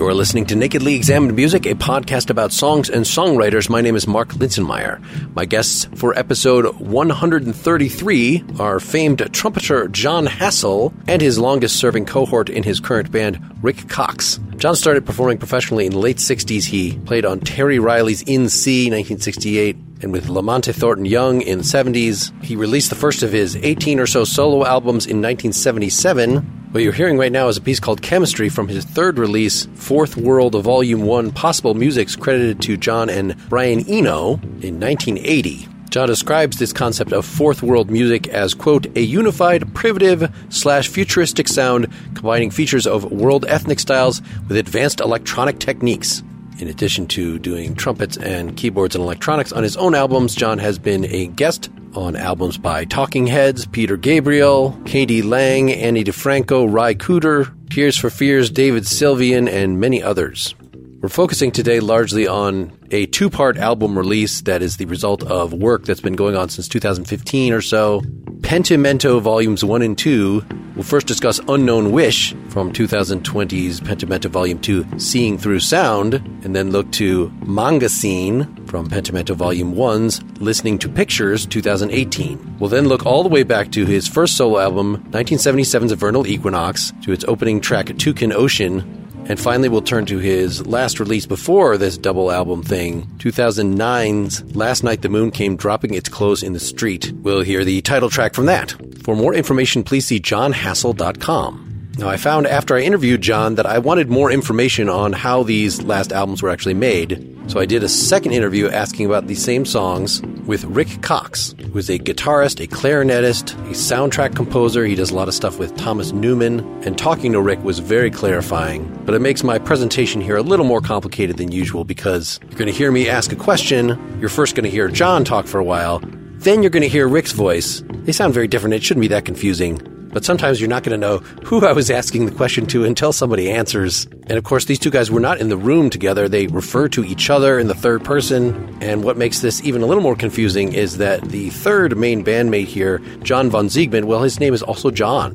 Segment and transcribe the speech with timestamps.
[0.00, 3.68] You're listening to Nakedly Examined Music, a podcast about songs and songwriters.
[3.68, 4.98] My name is Mark Linsenmayer.
[5.34, 12.48] My guests for episode 133 are famed trumpeter Jon Hassell and his longest serving cohort
[12.48, 14.40] in his current band, Rick Cox.
[14.56, 16.64] John started performing professionally in the late 60s.
[16.64, 21.58] He played on Terry Riley's In C 1968 and with La Monte Thornton Young in
[21.58, 22.32] the 70s.
[22.44, 26.38] He released the first of his 18 or so solo albums in 1977.
[26.70, 30.16] What you're hearing right now is a piece called Chemistry from his third release, Fourth
[30.16, 35.66] World Volume 1 Possible Musics, credited to John and Brian Eno in 1980.
[35.90, 41.48] John describes this concept of fourth world music as, quote, a unified, primitive slash futuristic
[41.48, 46.22] sound combining features of world ethnic styles with advanced electronic techniques.
[46.60, 50.78] In addition to doing trumpets and keyboards and electronics on his own albums, John has
[50.78, 55.22] been a guest on albums by Talking Heads, Peter Gabriel, k.d.
[55.22, 60.54] lang, Ani DiFranco, Ry Cooder, Tears for Fears, David Sylvian, and many others.
[61.00, 65.54] We're focusing today largely on a two part album release that is the result of
[65.54, 68.02] work that's been going on since 2015 or so.
[68.42, 70.44] Pentimento Volumes 1 and 2.
[70.74, 76.70] We'll first discuss Unknown Wish from 2020's Pentimento Volume 2, Seeing Through Sound, and then
[76.70, 82.58] look to Manga Scene from Pentimento Volume 1's Listening to Pictures 2018.
[82.58, 86.92] We'll then look all the way back to his first solo album, 1977's Vernal Equinox,
[87.02, 91.78] to its opening track, Toucan Ocean, and finally, we'll turn to his last release before
[91.78, 96.58] this double album thing, 2009's Last Night the Moon Came Dropping Its Clothes in the
[96.58, 97.12] Street.
[97.12, 98.74] We'll hear the title track from that.
[99.04, 101.92] For more information, please see jonhassell.com.
[101.96, 105.80] Now, I found after I interviewed John that I wanted more information on how these
[105.80, 107.38] last albums were actually made.
[107.46, 110.20] So I did a second interview asking about these same songs
[110.50, 114.84] with Rick Cox, who is a guitarist, a clarinetist, a soundtrack composer.
[114.84, 116.58] He does a lot of stuff with Thomas Newman.
[116.82, 118.84] And talking to Rick was very clarifying.
[119.04, 122.66] But it makes my presentation here a little more complicated than usual because you're going
[122.66, 124.18] to hear me ask a question.
[124.18, 126.00] You're first going to hear John talk for a while.
[126.38, 127.84] Then you're going to hear Rick's voice.
[127.88, 128.74] They sound very different.
[128.74, 131.90] It shouldn't be that confusing but sometimes you're not going to know who I was
[131.90, 134.06] asking the question to until somebody answers.
[134.26, 136.28] And of course, these two guys were not in the room together.
[136.28, 138.78] They refer to each other in the third person.
[138.80, 142.66] And what makes this even a little more confusing is that the third main bandmate
[142.66, 145.34] here, John von Seggern, well, his name is also John.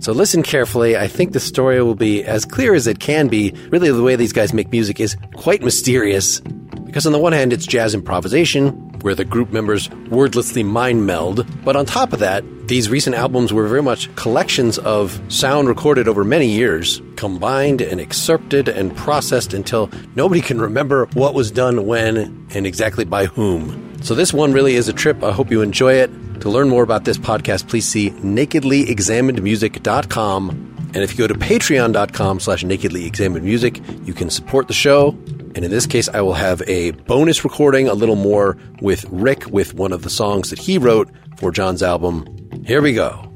[0.00, 0.98] So listen carefully.
[0.98, 3.52] I think the story will be as clear as it can be.
[3.70, 6.40] Really, the way these guys make music is quite mysterious.
[6.40, 11.46] Because on the one hand, it's jazz improvisation, where the group members wordlessly mind meld.
[11.62, 16.08] But on top of that, these recent albums were very much collections of sound recorded
[16.08, 21.84] over many years, combined and excerpted and processed until nobody can remember what was done
[21.84, 23.92] when and exactly by whom.
[24.02, 25.22] So this one really is a trip.
[25.22, 26.10] I hope you enjoy it.
[26.40, 30.70] To learn more about this podcast, please see nakedlyexaminedmusic.com.
[30.94, 35.14] And if you go to patreon.com slash nakedlyexaminedmusic, you can support the show
[35.54, 39.46] and in this case, I will have a bonus recording, a little more with Rick
[39.46, 42.26] with one of the songs that he wrote for John's album.
[42.66, 43.30] Here we go.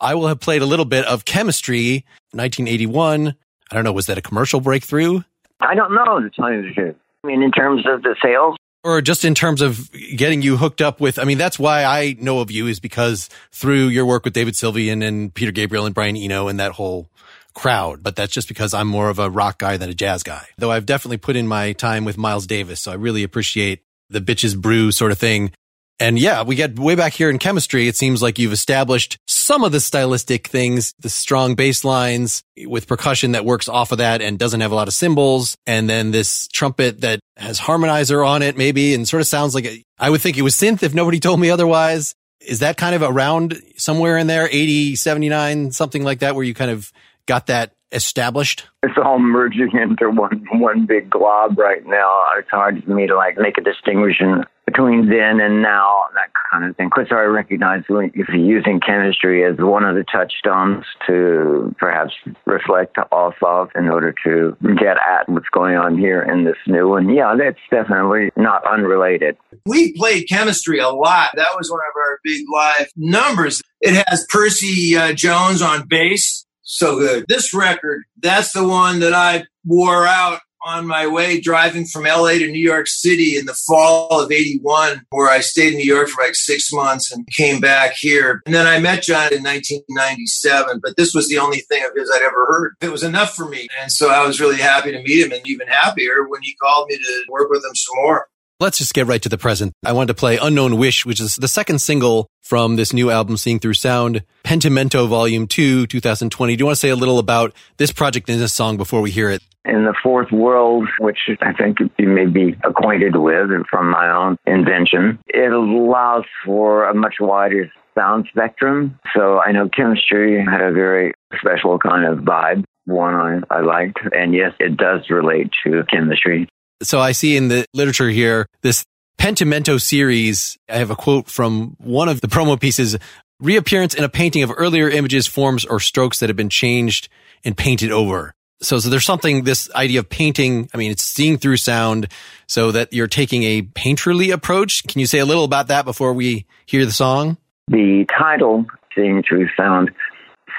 [0.00, 3.34] I will have played a little bit of Chemistry, 1981.
[3.70, 5.22] I don't know, was that a commercial breakthrough?
[5.60, 6.96] I don't know, to tell you the truth.
[7.22, 10.80] I mean, in terms of the sales, or just in terms of getting you hooked
[10.80, 14.24] up with, I mean, that's why I know of you is because through your work
[14.24, 17.10] with David Sylvian and Peter Gabriel and Brian Eno and that whole
[17.54, 20.46] crowd, but that's just because I'm more of a rock guy than a jazz guy.
[20.58, 24.20] Though I've definitely put in my time with Miles Davis, so I really appreciate the
[24.20, 25.52] bitches brew sort of thing.
[26.00, 27.86] And yeah, we get way back here in chemistry.
[27.86, 32.86] It seems like you've established some of the stylistic things, the strong bass lines with
[32.86, 35.56] percussion that works off of that and doesn't have a lot of cymbals.
[35.66, 39.66] And then this trumpet that has harmonizer on it, maybe, and sort of sounds like
[39.66, 42.14] a, I would think it was synth if nobody told me otherwise.
[42.40, 46.54] Is that kind of around somewhere in there, 80, 79, something like that, where you
[46.54, 46.90] kind of
[47.30, 48.66] got that established?
[48.82, 52.24] It's all merging into one one big glob right now.
[52.36, 56.06] It's hard for me to like make a distinction between then and now.
[56.14, 56.88] That kind of thing.
[56.88, 62.12] Because I recognize if you're using chemistry as one of the touchstones to perhaps
[62.46, 66.88] reflect off of in order to get at what's going on here in this new
[66.88, 67.14] one.
[67.14, 69.36] Yeah, that's definitely not unrelated.
[69.66, 71.30] We played chemistry a lot.
[71.36, 73.62] That was one of our big live numbers.
[73.80, 76.44] It has Percy uh, Jones on bass.
[76.72, 77.24] So good.
[77.26, 82.34] This record, that's the one that I wore out on my way driving from LA
[82.34, 86.06] to New York City in the fall of 81, where I stayed in New York
[86.08, 88.40] for like six months and came back here.
[88.46, 92.08] And then I met John in 1997, but this was the only thing of his
[92.14, 92.76] I'd ever heard.
[92.80, 93.66] It was enough for me.
[93.82, 96.86] And so I was really happy to meet him and even happier when he called
[96.88, 98.28] me to work with him some more.
[98.60, 99.72] Let's just get right to the present.
[99.86, 103.38] I wanted to play Unknown Wish, which is the second single from this new album,
[103.38, 106.56] Seeing Through Sound, Pentimento Volume 2, 2020.
[106.56, 109.10] Do you want to say a little about this project and this song before we
[109.10, 109.42] hear it?
[109.64, 114.10] In the fourth world, which I think you may be acquainted with and from my
[114.10, 119.00] own invention, it allows for a much wider sound spectrum.
[119.16, 124.00] So I know chemistry had a very special kind of vibe one I, I liked.
[124.12, 126.46] And yes, it does relate to chemistry.
[126.82, 128.84] So I see in the literature here, this
[129.18, 132.96] Pentimento series, I have a quote from one of the promo pieces,
[133.38, 137.08] reappearance in a painting of earlier images, forms, or strokes that have been changed
[137.44, 138.34] and painted over.
[138.62, 142.08] So, so there's something, this idea of painting, I mean, it's seeing through sound
[142.46, 144.84] so that you're taking a painterly approach.
[144.84, 147.36] Can you say a little about that before we hear the song?
[147.68, 149.90] The title, Seeing Through Sound,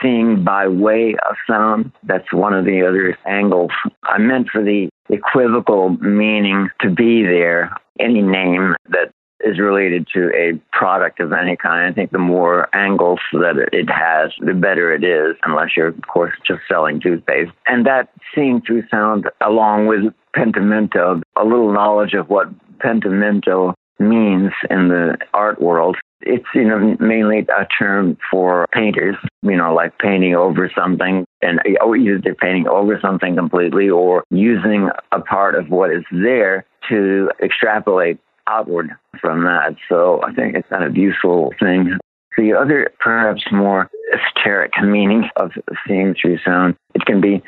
[0.02, 1.92] seeing by way of sound.
[2.04, 3.72] That's one of the other angles.
[4.04, 7.76] I meant for the equivocal meaning to be there.
[8.00, 9.12] Any name that
[9.44, 11.92] is related to a product of any kind.
[11.92, 16.02] I think the more angles that it has, the better it is, unless you're, of
[16.08, 17.52] course, just selling toothpaste.
[17.68, 22.48] And that seeing through sound, along with pentimento, a little knowledge of what
[22.80, 29.56] pentimento means in the art world it's, you know, mainly a term for painters, you
[29.56, 35.20] know, like painting over something and oh, either painting over something completely or using a
[35.20, 39.76] part of what is there to extrapolate outward from that.
[39.88, 41.98] So I think it's kind of useful thing.
[42.38, 45.52] The other, perhaps more esoteric meaning of
[45.88, 47.44] seeing through sound, it can be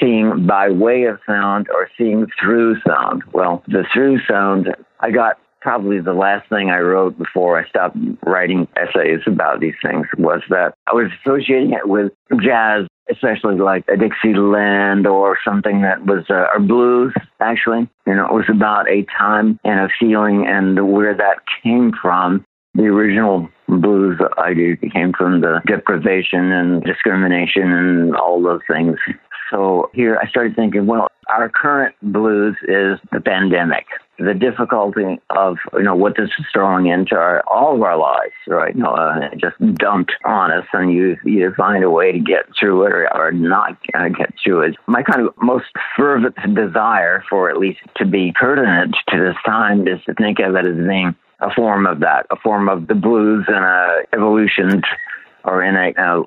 [0.00, 3.22] seeing by way of sound or seeing through sound.
[3.32, 7.96] Well, the through sound, I got probably the last thing I wrote before I stopped
[8.24, 13.82] writing essays about these things was that I was associating it with jazz, especially like
[13.88, 17.12] a Dixieland or something that was uh, or blues.
[17.40, 21.90] Actually, you know, it was about a time and a feeling and where that came
[22.00, 22.44] from.
[22.74, 28.98] The original blues idea came from the deprivation and discrimination and all those things.
[29.50, 33.86] So here I started thinking, well, our current blues is the pandemic
[34.18, 38.32] the difficulty of you know what this is throwing into our, all of our lives,
[38.46, 38.74] right?
[38.74, 42.44] You know, uh, just dumped on us, and you you find a way to get
[42.58, 44.76] through it or, or not uh, get through it.
[44.86, 45.66] My kind of most
[45.96, 50.54] fervent desire for at least to be pertinent to this time is to think of
[50.54, 54.82] it as being a form of that, a form of the blues and a evolution
[55.46, 56.22] or in a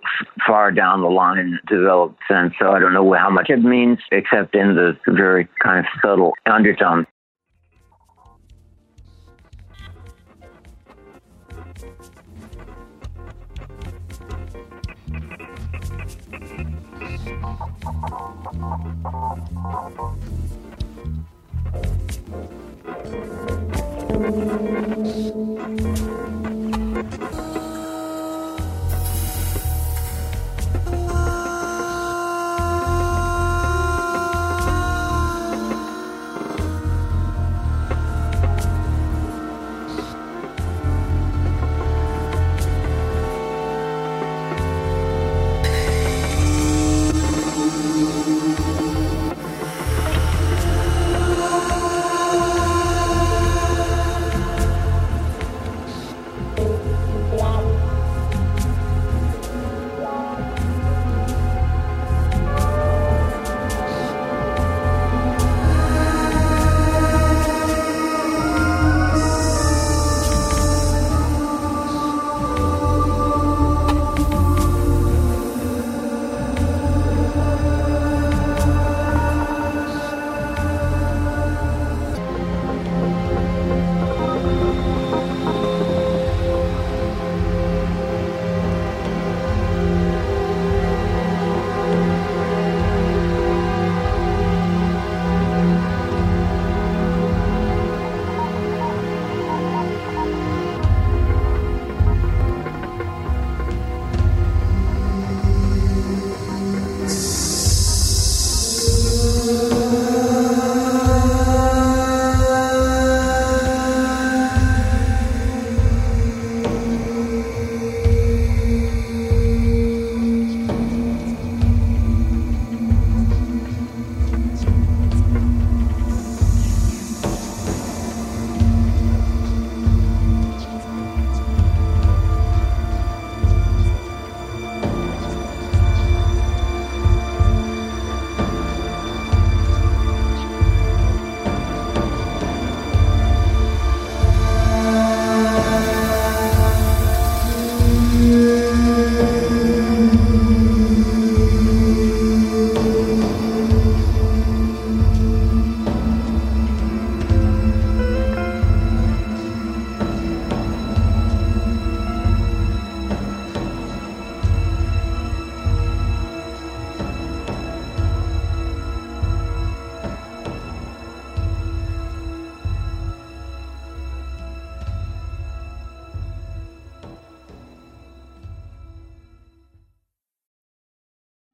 [0.48, 2.54] far down the line developed sense.
[2.58, 6.34] So I don't know how much it means, except in the very kind of subtle
[6.46, 7.06] undertone.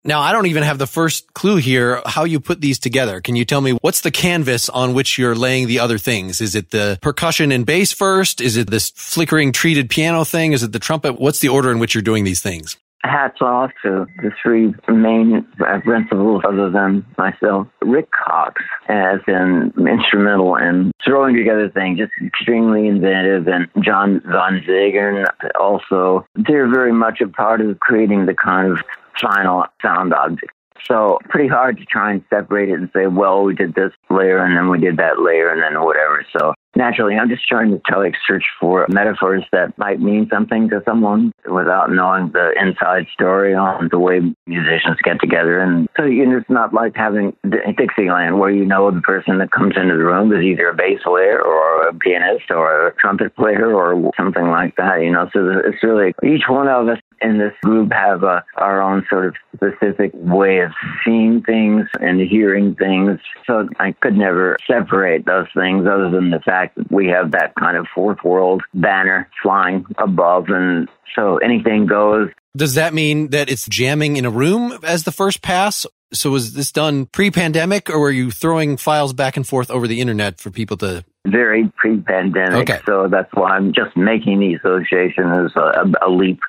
[0.07, 3.21] Now, I don't even have the first clue here how you put these together.
[3.21, 6.41] Can you tell me what's the canvas on which you're laying the other things?
[6.41, 8.39] Is it the percussion and bass first?
[8.39, 10.53] Is it this flickering treated piano thing?
[10.53, 11.19] Is it the trumpet?
[11.19, 12.77] What's the order in which you're doing these things?
[13.03, 17.67] hats off to the three main uh, principals other than myself.
[17.81, 24.63] Rick Cox as an instrumental and throwing together things, just extremely inventive, and John Von
[24.67, 25.25] Seggern
[25.59, 26.25] also.
[26.35, 28.79] They're very much a part of creating the kind of
[29.21, 30.51] final sound object.
[30.87, 34.43] So pretty hard to try and separate it and say, well, we did this layer
[34.43, 36.25] and then we did that layer and then whatever.
[36.37, 40.69] So naturally, I'm just trying to tell, like, search for metaphors that might mean something
[40.69, 45.59] to someone without knowing the inside story on the way musicians get together.
[45.59, 47.35] And so you know, it's not like having
[47.77, 50.99] Dixieland where you know the person that comes into the room is either a bass
[51.03, 55.29] player or a pianist or a trumpet player or something like that, you know.
[55.33, 59.27] So it's really each one of us in this group have a, our own sort
[59.27, 60.71] of specific way of
[61.03, 63.19] seeing things and hearing things.
[63.47, 67.53] So I could never separate those things other than the fact that we have that
[67.55, 70.49] kind of fourth world banner flying above.
[70.49, 72.29] And so anything goes.
[72.55, 75.85] Does that mean that it's jamming in a room as the first pass?
[76.13, 79.99] So was this done pre-pandemic or were you throwing files back and forth over the
[79.99, 82.69] internet for people to very pre-pandemic.
[82.69, 82.79] Okay.
[82.85, 86.39] So that's why I'm just making the association as a, a leap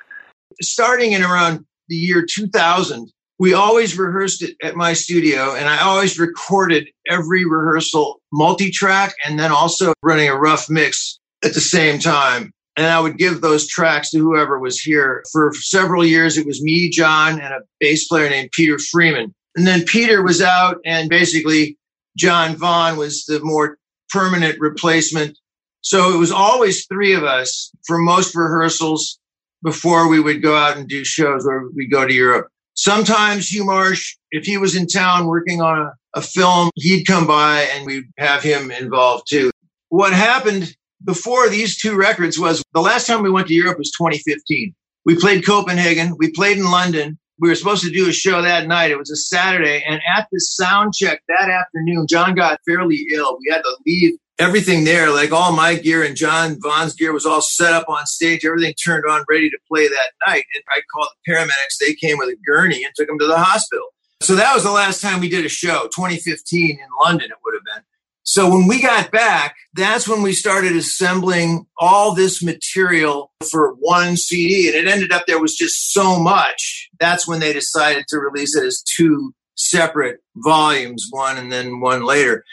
[0.61, 5.81] starting in around the year 2000, we always rehearsed it at my studio and I
[5.81, 11.61] always recorded every rehearsal multi track and then also running a rough mix at the
[11.61, 12.51] same time.
[12.75, 15.23] And I would give those tracks to whoever was here.
[15.31, 19.33] For several years, it was me, John, and a bass player named Peter Freeman.
[19.55, 21.75] And then Peter was out, and basically,
[22.15, 23.79] John Vaughn was the more
[24.09, 25.39] permanent replacement.
[25.81, 29.17] So it was always three of us for most rehearsals
[29.63, 32.47] before we would go out and do shows where we go to Europe.
[32.77, 37.25] Sometimes Hugh Marsh, if he was in town working on a, a film, he'd come
[37.25, 39.49] by and we'd have him involved too.
[39.89, 43.91] What happened before these two records was the last time we went to Europe was
[43.97, 44.75] 2015.
[45.05, 46.15] We played Copenhagen.
[46.19, 47.17] We played in London.
[47.39, 48.91] We were supposed to do a show that night.
[48.91, 49.83] It was a Saturday.
[49.87, 53.37] And at the sound check that afternoon, John got fairly ill.
[53.39, 57.25] We had to leave everything there, like all my gear and John Vaughn's gear was
[57.25, 60.45] all set up on stage, everything turned on, ready to play that night.
[60.53, 61.77] And I called the paramedics.
[61.79, 63.87] They came with a gurney and took him to the hospital.
[64.21, 67.53] So that was the last time we did a show, 2015 in London, it would
[67.53, 67.83] have been.
[68.23, 74.17] So when we got back, that's when we started assembling all this material for one
[74.17, 74.67] CD.
[74.67, 76.89] And it ended up there was just so much.
[76.99, 82.03] That's when they decided to release it as two separate volumes, one and then one
[82.03, 82.43] later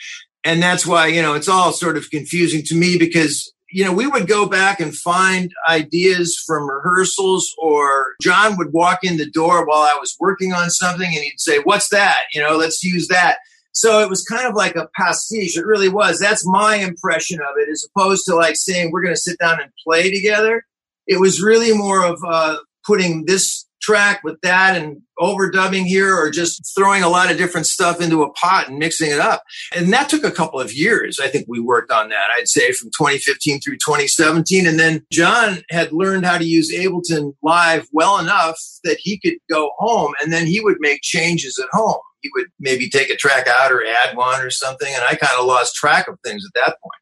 [0.44, 3.92] and that's why you know it's all sort of confusing to me because you know
[3.92, 9.30] we would go back and find ideas from rehearsals or john would walk in the
[9.30, 12.18] door while i was working on something and he'd say what's that?
[12.32, 13.38] You know let's use that.
[13.74, 15.56] So it was kind of like a pastiche.
[15.56, 16.20] It really was.
[16.20, 19.60] That's my impression of it as opposed to like saying we're going to sit down
[19.60, 20.64] and play together.
[21.08, 26.30] It was really more of uh, putting this track with that and overdubbing here or
[26.30, 29.42] just throwing a lot of different stuff into a pot and mixing it up.
[29.74, 31.20] And that took a couple of years.
[31.20, 34.66] I think we worked on that, I'd say from 2015 through 2017.
[34.66, 39.34] And then John had learned how to use Ableton Live well enough that he could
[39.50, 42.00] go home and then he would make changes at home.
[42.22, 44.92] He would maybe take a track out or add one or something.
[44.92, 47.00] And I kind of lost track of things at that point.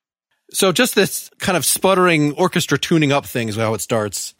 [0.52, 4.34] So just this kind of sputtering orchestra tuning up thing is how it starts.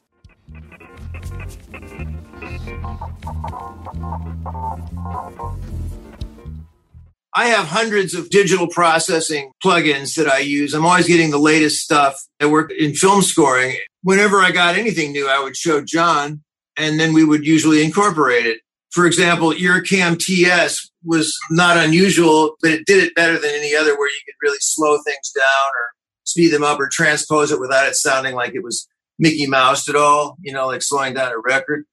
[7.34, 10.74] I have hundreds of digital processing plugins that I use.
[10.74, 12.20] I'm always getting the latest stuff.
[12.40, 13.76] I work in film scoring.
[14.02, 16.42] Whenever I got anything new, I would show John
[16.76, 18.60] and then we would usually incorporate it.
[18.90, 23.96] For example, IRCAM TS was not unusual, but it did it better than any other
[23.96, 25.92] where you could really slow things down or
[26.24, 28.86] speed them up or transpose it without it sounding like it was
[29.18, 31.84] Mickey Mouse at all, you know, like slowing down a record.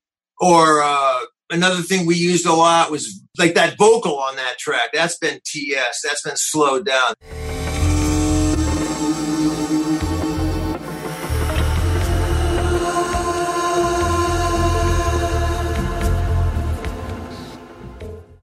[0.41, 1.19] Or uh,
[1.49, 4.89] another thing we used a lot was like that vocal on that track.
[4.93, 6.01] That's been TS.
[6.03, 7.13] That's been slowed down.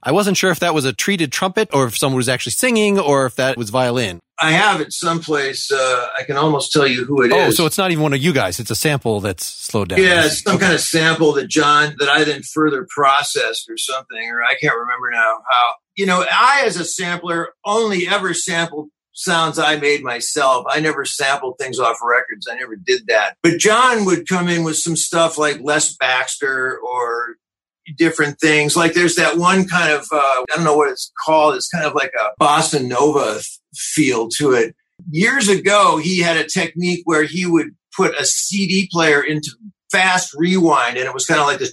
[0.02, 2.96] I wasn't sure if that was a treated trumpet or if someone was actually singing
[2.96, 4.20] or if that was violin.
[4.38, 5.70] I have it someplace.
[5.70, 7.56] Uh, I can almost tell you who it oh, is.
[7.56, 8.60] so it's not even one of you guys.
[8.60, 10.00] It's a sample that's slowed down.
[10.00, 10.64] Yeah, it's some okay.
[10.64, 14.76] kind of sample that John, that I then further processed or something, or I can't
[14.76, 15.74] remember now how.
[15.94, 20.66] You know, I as a sampler only ever sampled sounds I made myself.
[20.68, 22.46] I never sampled things off records.
[22.50, 23.36] I never did that.
[23.42, 27.36] But John would come in with some stuff like Les Baxter or
[27.96, 28.76] different things.
[28.76, 31.54] Like there's that one kind of, uh, I don't know what it's called.
[31.54, 33.40] It's kind of like a bossa nova
[33.76, 34.74] feel to it.
[35.10, 39.50] Years ago, he had a technique where he would put a CD player into
[39.92, 41.72] fast rewind and it was kind of like this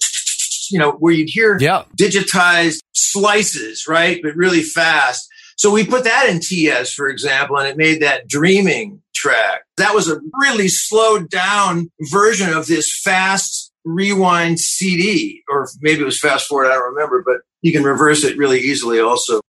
[0.72, 1.84] you know, where you'd hear yeah.
[2.00, 4.20] digitized slices, right?
[4.24, 5.30] But really fast.
[5.56, 9.62] So we put that in TS, for example, and it made that dreaming track.
[9.78, 16.06] That was a really slowed down version of this fast rewind CD, or maybe it
[16.06, 19.42] was fast forward, I don't remember, but you can reverse it really easily also.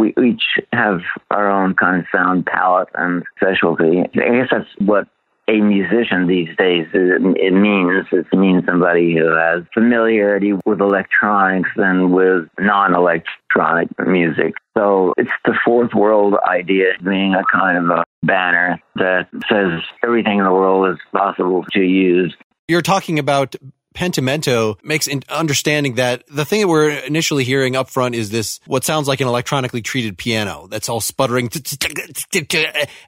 [0.00, 0.42] We each
[0.72, 4.00] have our own kind of sound palette and specialty.
[4.00, 5.08] I guess that's what
[5.46, 8.06] a musician these days it means.
[8.12, 14.54] It means somebody who has familiarity with electronics and with non-electronic music.
[14.78, 20.38] So it's the fourth world idea being a kind of a banner that says everything
[20.38, 22.34] in the world is possible to use.
[22.68, 23.56] You're talking about
[23.94, 28.84] Pentimento makes understanding that the thing that we're initially hearing up front is this, what
[28.84, 31.50] sounds like an electronically treated piano that's all sputtering.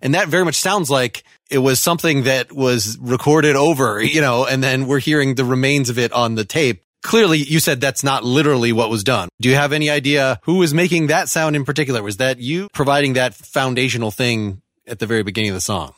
[0.02, 4.46] And that very much sounds like it was something that was recorded over, you know,
[4.46, 6.84] and then we're hearing the remains of it on the tape.
[7.02, 9.28] Clearly, you said that's not literally what was done.
[9.40, 12.02] Do you have any idea who was making that sound in particular?
[12.02, 15.94] Was that you providing that foundational thing at the very beginning of the song?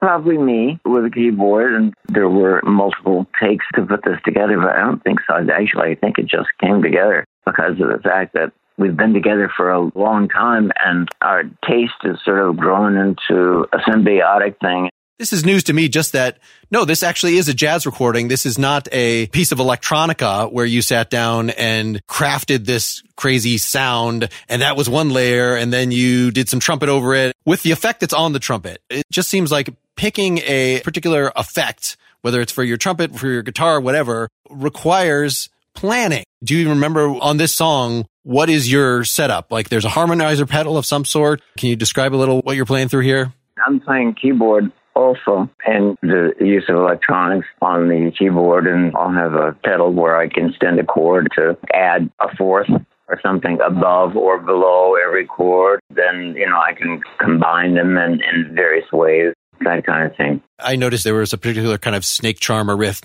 [0.00, 4.76] Probably me with a keyboard, and there were multiple takes to put this together, but
[4.76, 5.34] I don't think so.
[5.34, 9.50] Actually, I think it just came together because of the fact that we've been together
[9.56, 14.90] for a long time and our taste has sort of grown into a symbiotic thing.
[15.18, 16.38] This is news to me, just that,
[16.70, 18.28] no, this actually is a jazz recording.
[18.28, 23.56] This is not a piece of electronica where you sat down and crafted this crazy
[23.56, 27.62] sound and that was one layer and then you did some trumpet over it with
[27.62, 28.82] the effect that's on the trumpet.
[28.90, 33.42] It just seems like picking a particular effect, whether it's for your trumpet, for your
[33.42, 36.24] guitar, whatever, requires planning.
[36.44, 39.50] Do you remember on this song, what is your setup?
[39.50, 41.40] Like there's a harmonizer pedal of some sort.
[41.56, 43.32] Can you describe a little what you're playing through here?
[43.66, 49.34] I'm playing keyboard also and the use of electronics on the keyboard and I'll have
[49.34, 52.68] a pedal where I can extend a chord to add a fourth
[53.08, 55.80] or something above or below every chord.
[55.90, 60.42] Then, you know, I can combine them in, in various ways, that kind of thing.
[60.58, 63.02] I noticed there was a particular kind of snake charmer riff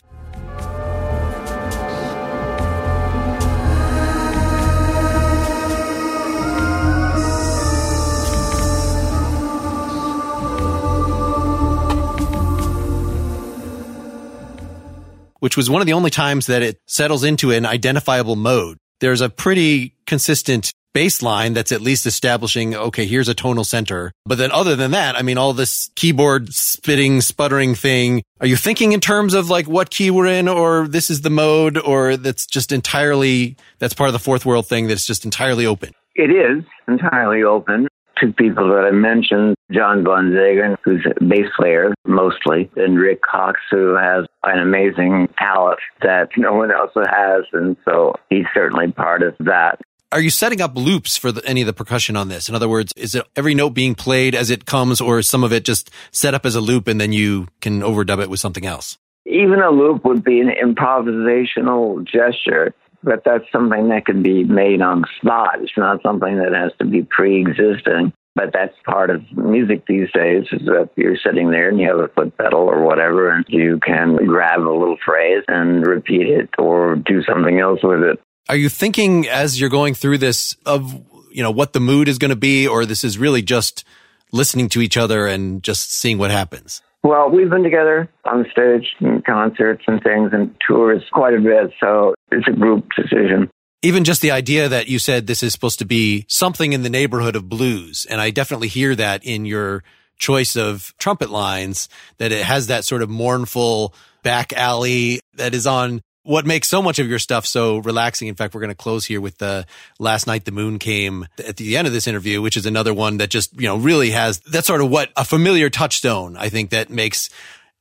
[15.41, 18.77] which was one of the only times that it settles into an identifiable mode.
[19.01, 24.11] There's a pretty consistent baseline that's at least establishing, okay, here's a tonal center.
[24.25, 28.55] But then other than that, I mean, all this keyboard spitting, sputtering thing, are you
[28.55, 32.17] thinking in terms of like what key we're in or this is the mode or
[32.17, 35.91] that's just entirely, that's part of the fourth world thing that's just entirely open?
[36.15, 37.87] It is entirely open
[38.21, 43.21] two people that I mentioned, John Von Seggern, who's a bass player mostly, and Rick
[43.21, 47.43] Cox, who has an amazing palette that no one else has.
[47.53, 49.79] And so he's certainly part of that.
[50.11, 52.49] Are you setting up loops for the, any of the percussion on this?
[52.49, 55.43] In other words, is it every note being played as it comes or is some
[55.43, 58.41] of it just set up as a loop and then you can overdub it with
[58.41, 58.97] something else?
[59.25, 64.81] Even a loop would be an improvisational gesture but that's something that can be made
[64.81, 65.61] on the spot.
[65.61, 68.13] It's not something that has to be pre-existing.
[68.33, 71.99] But that's part of music these days is that you're sitting there and you have
[71.99, 76.49] a foot pedal or whatever, and you can grab a little phrase and repeat it
[76.57, 78.21] or do something else with it.
[78.47, 80.93] Are you thinking as you're going through this of,
[81.29, 83.83] you know, what the mood is going to be, or this is really just
[84.31, 86.81] listening to each other and just seeing what happens?
[87.03, 91.71] Well, we've been together on stage and concerts and things and tours quite a bit,
[91.81, 93.49] so it's a group decision.
[93.81, 96.89] Even just the idea that you said this is supposed to be something in the
[96.89, 99.83] neighborhood of blues, and I definitely hear that in your
[100.19, 105.65] choice of trumpet lines, that it has that sort of mournful back alley that is
[105.65, 108.27] on what makes so much of your stuff so relaxing.
[108.27, 109.65] In fact, we're going to close here with the
[109.99, 113.17] last night the moon came at the end of this interview, which is another one
[113.17, 116.37] that just, you know, really has that's sort of what a familiar touchstone.
[116.37, 117.29] I think that makes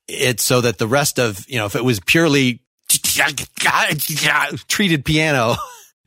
[0.08, 2.62] it so that the rest of, you know, if it was purely
[4.68, 5.56] treated piano,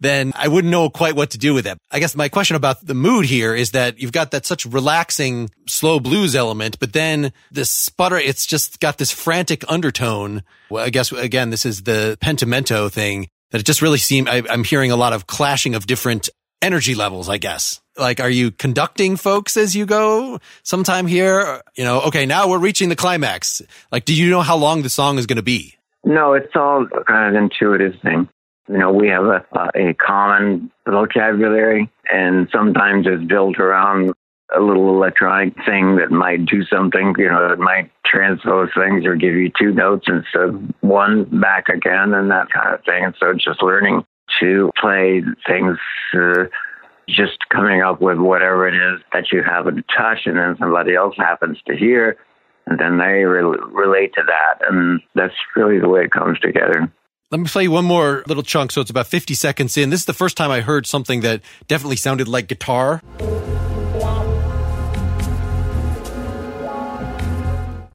[0.04, 1.78] then I wouldn't know quite what to do with it.
[1.92, 5.50] I guess my question about the mood here is that you've got that such relaxing,
[5.68, 10.44] slow blues element, but then this sputter, it's just got this frantic undertone.
[10.70, 14.44] Well, I guess again, this is the pentimento thing that it just really seemed, I,
[14.50, 16.30] I'm hearing a lot of clashing of different
[16.62, 17.82] energy levels, I guess.
[17.98, 21.62] Like, are you conducting folks as you go sometime here?
[21.76, 23.62] You know, okay, now we're reaching the climax.
[23.92, 25.76] Like, do you know how long the song is going to be?
[26.04, 28.28] No, it's all kind of intuitive thing
[28.70, 29.46] You know, we have a,
[29.76, 34.14] a common vocabulary, and sometimes it's built around
[34.56, 39.16] a little electronic thing that might do something, you know, that might transpose things or
[39.16, 43.04] give you two notes instead of one back again and that kind of thing.
[43.04, 44.06] And so just learning
[44.40, 45.78] to play things,
[46.14, 46.46] uh,
[47.10, 50.96] just coming up with whatever it is that you happen to touch and then somebody
[50.96, 52.18] else happens to hear
[52.68, 54.66] and then they re- relate to that.
[54.70, 56.92] And that's really the way it comes together.
[57.32, 58.72] Let me play you one more little chunk.
[58.72, 59.90] So it's about 50 seconds in.
[59.90, 63.02] This is the first time I heard something that definitely sounded like guitar.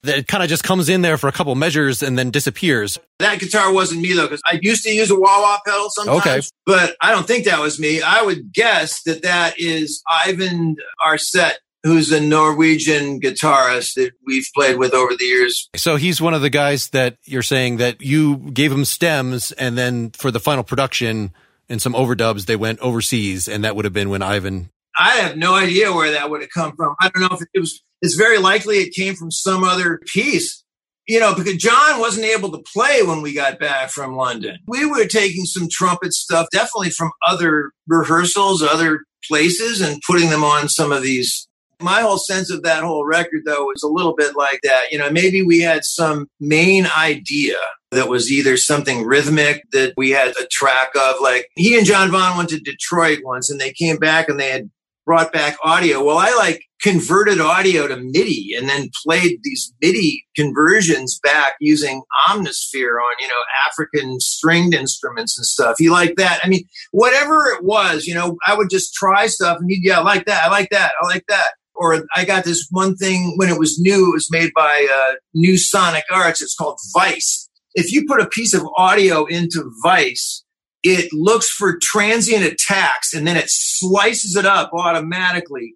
[0.08, 2.98] that kind of just comes in there for a couple measures and then disappears.
[3.18, 6.20] That guitar wasn't me though, because I used to use a wah wah pedal sometimes.
[6.20, 6.40] Okay.
[6.66, 8.02] But I don't think that was me.
[8.02, 14.78] I would guess that that is Eivind Aarset who's a Norwegian guitarist that we've played
[14.78, 15.68] with over the years.
[15.76, 19.78] So he's one of the guys that you're saying that you gave him stems and
[19.78, 21.32] then for the final production
[21.68, 24.70] and some overdubs, they went overseas and that would have been when Eivind.
[24.98, 26.96] I have no idea where that would have come from.
[27.00, 30.64] I don't know if it was, it's very likely it came from some other piece.
[31.10, 34.58] You know, because John wasn't able to play when we got back from London.
[34.66, 40.44] We were taking some trumpet stuff, definitely from other rehearsals, other places, and putting them
[40.44, 41.47] on some of these
[41.80, 44.90] my whole sense of that whole record, though, was a little bit like that.
[44.90, 47.56] You know, maybe we had some main idea
[47.90, 51.16] that was either something rhythmic that we had a track of.
[51.22, 54.50] Like he and John Vaughn went to Detroit once and they came back and they
[54.50, 54.70] had
[55.06, 56.04] brought back audio.
[56.04, 62.02] Well, I like converted audio to MIDI and then played these MIDI conversions back using
[62.28, 65.76] Omnisphere on, you know, African stringed instruments and stuff.
[65.78, 66.40] He liked that.
[66.44, 70.00] I mean, whatever it was, you know, I would just try stuff and he'd, yeah,
[70.00, 70.44] I like that.
[70.44, 70.92] I like that.
[71.02, 71.48] I like that.
[71.78, 75.14] Or I got this one thing when it was new, it was made by uh,
[75.34, 76.42] New Sonic Arts.
[76.42, 77.48] It's called Vice.
[77.74, 80.44] If you put a piece of audio into Vice,
[80.82, 85.74] it looks for transient attacks and then it slices it up automatically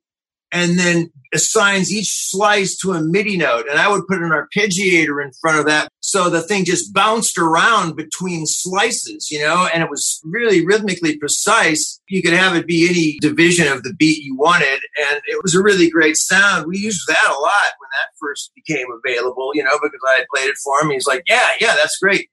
[0.52, 3.64] and then assigns each slice to a MIDI note.
[3.68, 5.88] And I would put an arpeggiator in front of that.
[6.00, 11.16] So the thing just bounced around between slices, you know, and it was really rhythmically
[11.16, 12.00] precise.
[12.08, 14.80] You could have it be any division of the beat you wanted.
[15.10, 16.66] And it was a really great sound.
[16.66, 20.26] We used that a lot when that first became available, you know, because I had
[20.34, 20.90] played it for him.
[20.90, 22.28] He's like, yeah, yeah, that's great.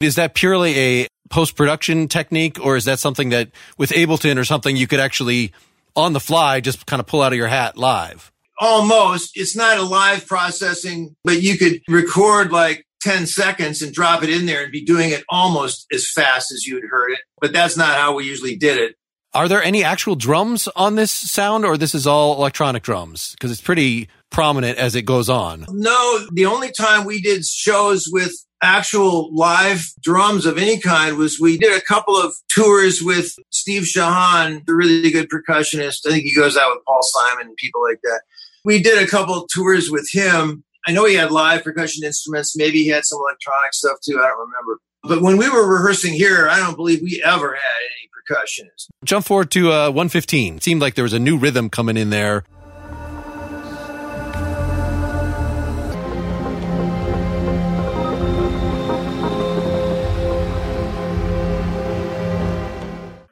[0.00, 3.48] Is that purely a post production technique, or is that something that
[3.78, 5.52] with Ableton or something you could actually
[5.96, 8.32] on the fly just kind of pull out of your hat live?
[8.60, 9.32] Almost.
[9.34, 14.30] It's not a live processing, but you could record like 10 seconds and drop it
[14.30, 17.20] in there and be doing it almost as fast as you'd heard it.
[17.40, 18.96] But that's not how we usually did it.
[19.34, 23.32] Are there any actual drums on this sound or this is all electronic drums?
[23.32, 25.66] Because it's pretty prominent as it goes on.
[25.68, 28.32] No, the only time we did shows with
[28.64, 33.82] actual live drums of any kind was we did a couple of tours with Steve
[33.82, 36.06] Shehan, the really good percussionist.
[36.06, 38.22] I think he goes out with Paul Simon and people like that.
[38.64, 40.64] We did a couple tours with him.
[40.86, 42.56] I know he had live percussion instruments.
[42.56, 44.18] Maybe he had some electronic stuff too.
[44.18, 44.80] I don't remember.
[45.02, 48.88] But when we were rehearsing here, I don't believe we ever had any percussionists.
[49.04, 50.56] Jump forward to uh, 115.
[50.56, 52.44] It seemed like there was a new rhythm coming in there.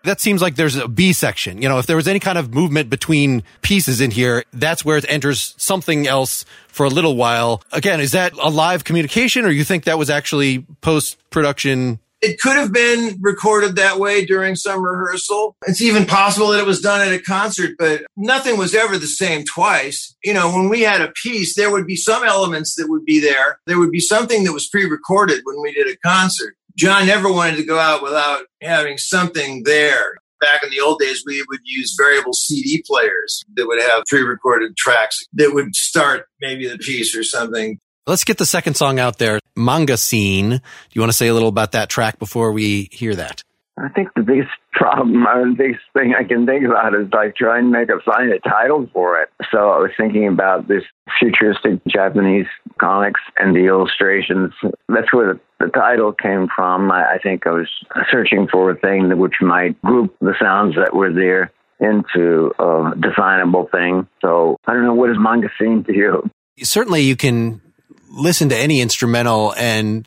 [0.05, 1.61] That seems like there's a B section.
[1.61, 4.97] You know, if there was any kind of movement between pieces in here, that's where
[4.97, 7.63] it enters something else for a little while.
[7.73, 11.99] Again, is that a live communication or you think that was actually post production?
[12.23, 15.57] It could have been recorded that way during some rehearsal.
[15.67, 19.09] It's even possible that it was done at a concert, but nothing was ever the
[19.09, 20.15] same twice.
[20.23, 23.21] You know, when we had a piece, there would be some elements that would be
[23.21, 23.59] there.
[23.67, 27.31] There would be something that was pre recorded when we did a concert John never
[27.31, 30.17] wanted to go out without having something there.
[30.41, 34.23] Back in the old days, we would use variable CD players that would have pre
[34.23, 37.79] recorded tracks that would start maybe the piece or something.
[38.07, 40.51] Let's get the second song out there, Manga Scene.
[40.51, 40.61] Do
[40.93, 43.43] you want to say a little about that track before we hear that?
[43.79, 47.37] I think the biggest problem, or the biggest thing I can think about is like
[47.37, 49.31] trying to make a find a title for it.
[49.51, 50.83] So I was thinking about this
[51.19, 52.47] futuristic Japanese
[52.81, 54.53] comics and the illustrations.
[54.89, 56.91] That's where the, the title came from.
[56.91, 57.69] I, I think I was
[58.11, 62.93] searching for a thing that which might group the sounds that were there into a
[63.01, 64.07] definable thing.
[64.21, 66.31] So I don't know what is manga scene to you.
[66.63, 67.61] Certainly, you can
[68.11, 70.07] listen to any instrumental and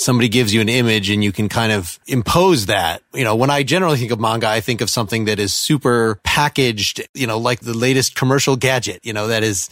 [0.00, 3.02] somebody gives you an image and you can kind of impose that.
[3.12, 6.18] You know, when I generally think of manga, I think of something that is super
[6.24, 9.68] packaged, you know, like the latest commercial gadget, you know, that is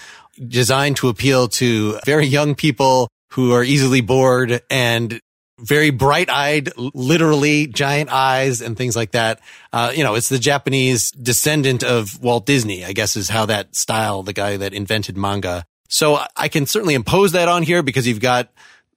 [0.46, 5.20] designed to appeal to very young people who are easily bored and
[5.58, 9.40] very bright eyed, literally giant eyes and things like that.
[9.72, 13.74] Uh, you know, it's the Japanese descendant of Walt Disney, I guess is how that
[13.74, 15.64] style, the guy that invented manga.
[15.88, 18.52] So I can certainly impose that on here because you've got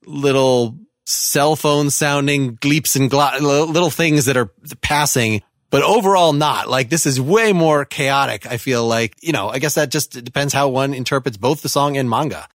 [0.05, 0.77] little
[1.11, 6.69] cell phone sounding gleeps and gla- little things that are passing, but overall not.
[6.69, 8.45] Like this is way more chaotic.
[8.45, 11.69] I feel like, you know, I guess that just depends how one interprets both the
[11.69, 12.47] song and manga.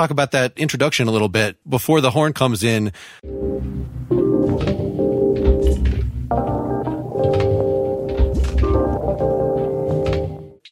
[0.00, 2.86] Talk about that introduction a little bit before the horn comes in.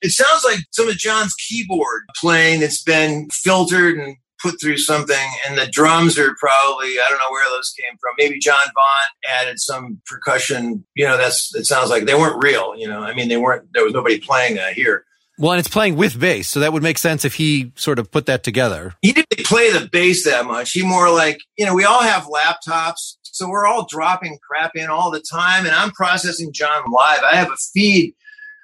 [0.00, 5.28] It sounds like some of Jon's keyboard playing that's been filtered and put through something,
[5.46, 8.14] and the drums are probably I don't know where those came from.
[8.16, 10.86] Maybe John Vaughn added some percussion.
[10.94, 12.74] You know, that's it sounds like they weren't real.
[12.78, 13.68] You know, I mean, they weren't.
[13.74, 15.04] There was nobody playing that here.
[15.38, 18.10] Well, and it's playing with bass, so that would make sense if he sort of
[18.10, 18.96] put that together.
[19.02, 20.72] He didn't play the bass that much.
[20.72, 24.90] He more like, you know, we all have laptops, so we're all dropping crap in
[24.90, 27.20] all the time, and I'm processing Jon live.
[27.22, 28.14] I have a feed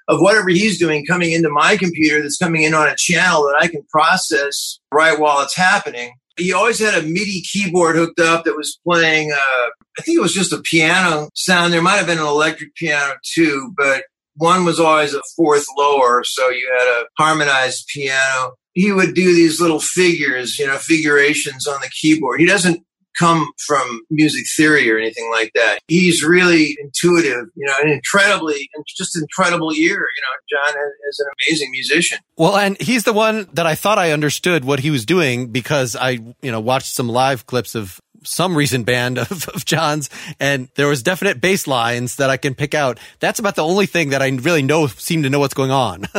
[0.08, 3.56] of whatever he's doing coming into my computer that's coming in on a channel that
[3.60, 6.12] I can process right while it's happening.
[6.36, 9.66] He always had a MIDI keyboard hooked up that was playing, uh,
[9.98, 11.72] I think it was just a piano sound.
[11.72, 14.02] There might have been an electric piano too, but
[14.36, 16.22] one was always a fourth lower.
[16.24, 18.54] So you had a harmonized piano.
[18.72, 22.40] He would do these little figures, you know, figurations on the keyboard.
[22.40, 22.84] He doesn't
[23.18, 25.78] come from music theory or anything like that.
[25.86, 29.94] He's really intuitive, you know, an incredibly, just incredible ear.
[29.94, 30.02] You know,
[30.50, 30.74] Jon
[31.08, 32.18] is an amazing musician.
[32.36, 35.94] Well, and he's the one that I thought I understood what he was doing because
[35.94, 40.10] I, you know, watched some live clips of some recent band of, of Jon's
[40.40, 42.98] and there was definite bass lines that I can pick out.
[43.20, 46.06] That's about the only thing that I really know, seem to know what's going on.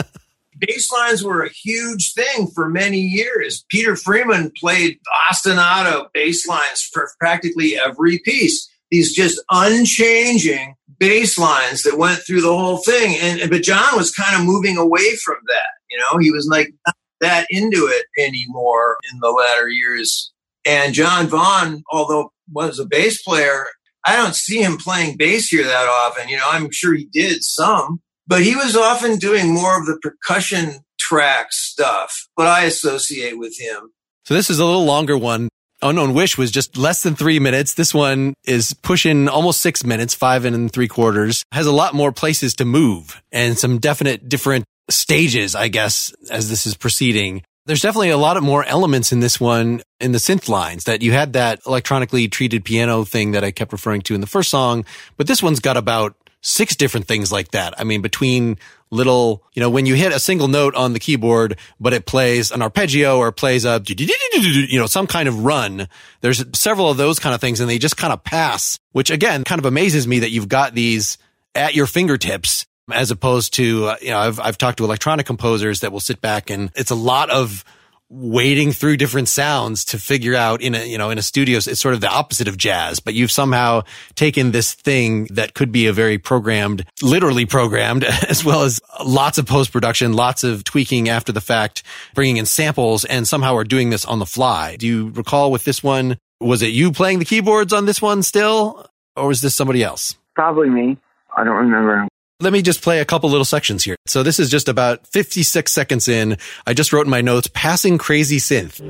[0.57, 3.65] bass lines were a huge thing for many years.
[3.69, 8.69] Peter Freeman played ostinato bass lines for practically every piece.
[8.91, 13.17] These just unchanging bass lines that went through the whole thing.
[13.19, 15.75] And but Jon was kind of moving away from that.
[15.89, 16.73] You know, he was like
[17.21, 20.31] that into it anymore in the latter years.
[20.65, 23.67] And John Vaughn, although was a bass player,
[24.05, 26.29] I don't see him playing bass here that often.
[26.29, 29.97] You know, I'm sure he did some, but he was often doing more of the
[30.01, 33.91] percussion track stuff, what I associate with him.
[34.25, 35.49] So this is a little longer one.
[35.81, 37.73] Unknown Wish was just less than three minutes.
[37.73, 42.11] This one is pushing almost six minutes, five and three quarters, has a lot more
[42.11, 47.43] places to move and some definite different stages, I guess, as this is proceeding.
[47.67, 51.01] There's definitely a lot of more elements in this one in the synth lines that
[51.01, 54.51] you had that electronically treated piano thing that I kept referring to in the first
[54.51, 54.85] song,
[55.17, 57.73] but this one's got about six different things like that.
[57.79, 58.59] I mean, between
[58.91, 62.51] little, you know, when you hit a single note on the keyboard, but it plays
[62.51, 65.87] an arpeggio or plays a, you know, some kind of run.
[66.21, 69.43] There's several of those kind of things and they just kind of pass, which again,
[69.43, 71.17] kind of amazes me that you've got these
[71.55, 75.81] at your fingertips as opposed to, uh, you know, I've, I've talked to electronic composers
[75.81, 77.63] that will sit back and it's a lot of
[78.09, 81.79] wading through different sounds to figure out in a, you know, in a studio, it's
[81.79, 83.81] sort of the opposite of jazz, but you've somehow
[84.13, 89.37] taken this thing that could be a very programmed, literally programmed, as well as lots
[89.37, 91.81] of post production, lots of tweaking after the fact,
[92.13, 94.75] bringing in samples and somehow are doing this on the fly.
[94.75, 98.21] Do you recall with this one, was it you playing the keyboards on this one
[98.21, 98.85] still?
[99.15, 100.15] Or was this somebody else?
[100.35, 100.97] Probably me.
[101.35, 102.07] I don't remember.
[102.41, 103.95] Let me just play a couple little sections here.
[104.07, 106.37] So this is just about 56 seconds in.
[106.67, 108.81] I just wrote in my notes, passing crazy synth.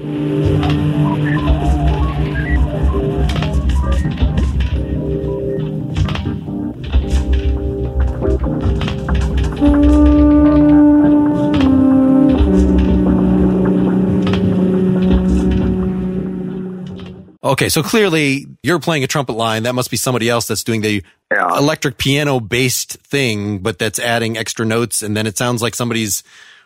[17.46, 19.64] Okay, so clearly you're playing a trumpet line.
[19.64, 21.56] That must be somebody else that's doing the yeah.
[21.56, 25.04] electric piano based thing, but that's adding extra notes.
[25.04, 26.24] And then it sounds like somebody's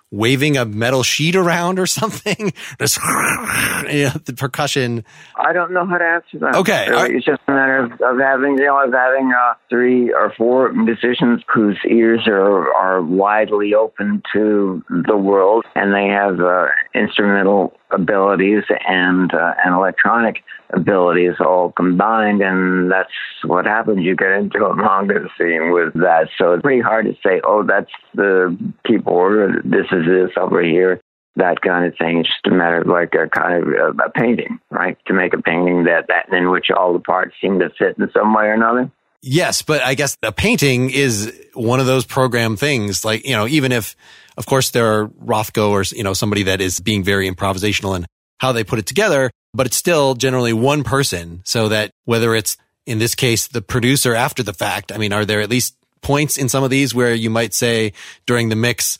[0.10, 2.54] waving a metal sheet around or something.
[2.80, 5.04] yeah, the percussion.
[5.36, 6.56] I don't know how to answer that.
[6.56, 6.90] Okay.
[6.90, 7.16] Really.
[7.16, 10.72] It's just a matter of, of having, you know, of having uh, three or four
[10.72, 17.74] musicians whose ears are, are widely open to the world and they have uh, instrumental
[17.92, 23.12] abilities and uh, and electronic abilities all combined, and that's
[23.44, 24.04] what happens.
[24.04, 27.64] You get into a manga scene with that, so it's pretty hard to say, "Oh,
[27.64, 29.64] that's the keyboard.
[29.66, 31.02] This is this over here."
[31.36, 32.20] That kind of thing.
[32.20, 34.98] It's just a matter of like a kind of a painting, right?
[35.08, 38.10] To make a painting that that in which all the parts seem to fit in
[38.14, 38.92] some way or another.
[39.22, 43.04] Yes, but I guess a painting is one of those program things.
[43.04, 43.96] Like, you know, even if,
[44.38, 48.06] of course, there are Rothko or, you know, somebody that is being very improvisational in
[48.40, 51.42] how they put it together, but it's still generally one person.
[51.44, 52.56] So that whether it's
[52.86, 56.38] in this case, the producer after the fact, I mean, are there at least points
[56.38, 57.94] in some of these where you might say
[58.26, 58.98] during the mix,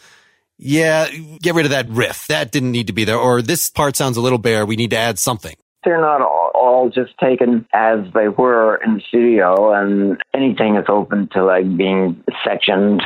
[0.58, 1.10] yeah,
[1.42, 2.28] get rid of that riff.
[2.28, 3.18] That didn't need to be there.
[3.18, 4.66] Or this part sounds a little bare.
[4.66, 5.56] We need to add something.
[5.86, 6.49] They're not all,
[6.80, 11.66] all just taken as they were in the studio, and anything is open to like
[11.76, 13.02] being sectioned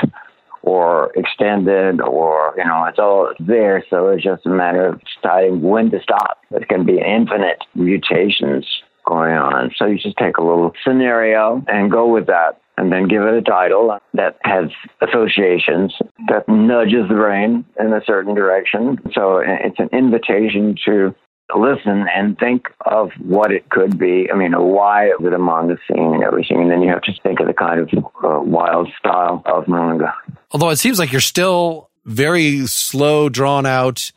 [0.62, 3.84] or extended or, you know, it's all there.
[3.90, 6.40] So it's just a matter of deciding when to stop.
[6.52, 8.66] It can be infinite mutations
[9.06, 9.72] going on.
[9.78, 13.34] So you just take a little scenario and go with that and then give it
[13.34, 14.66] a title that has
[15.02, 15.94] associations
[16.30, 18.98] that nudges the brain in a certain direction.
[19.14, 21.14] So it's an invitation to
[21.56, 24.30] listen and think of what it could be.
[24.32, 26.62] I mean, why with a manga scene and everything.
[26.62, 30.14] And then you have to think of the kind of uh, wild style of manga.
[30.52, 34.12] Although it seems like you're still very slow, drawn out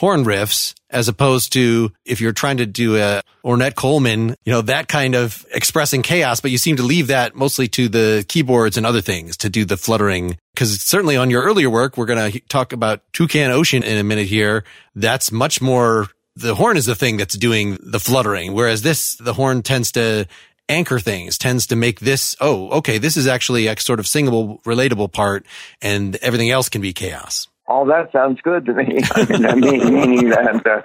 [0.00, 4.62] horn riffs as opposed to if you're trying to do a Ornette Coleman, you know,
[4.62, 8.76] that kind of expressing chaos, but you seem to leave that mostly to the keyboards
[8.76, 10.38] and other things to do the fluttering.
[10.56, 14.02] Cause certainly on your earlier work, we're going to talk about Toucan Ocean in a
[14.02, 14.64] minute here.
[14.94, 18.52] That's much more, the horn is the thing that's doing the fluttering.
[18.52, 20.26] Whereas this, the horn tends to
[20.68, 24.58] anchor things, tends to make this, oh, okay, this is actually a sort of singable,
[24.64, 25.44] relatable part
[25.82, 28.98] and everything else can be chaos all that sounds good to me.
[29.14, 30.82] I mean, meaning that uh,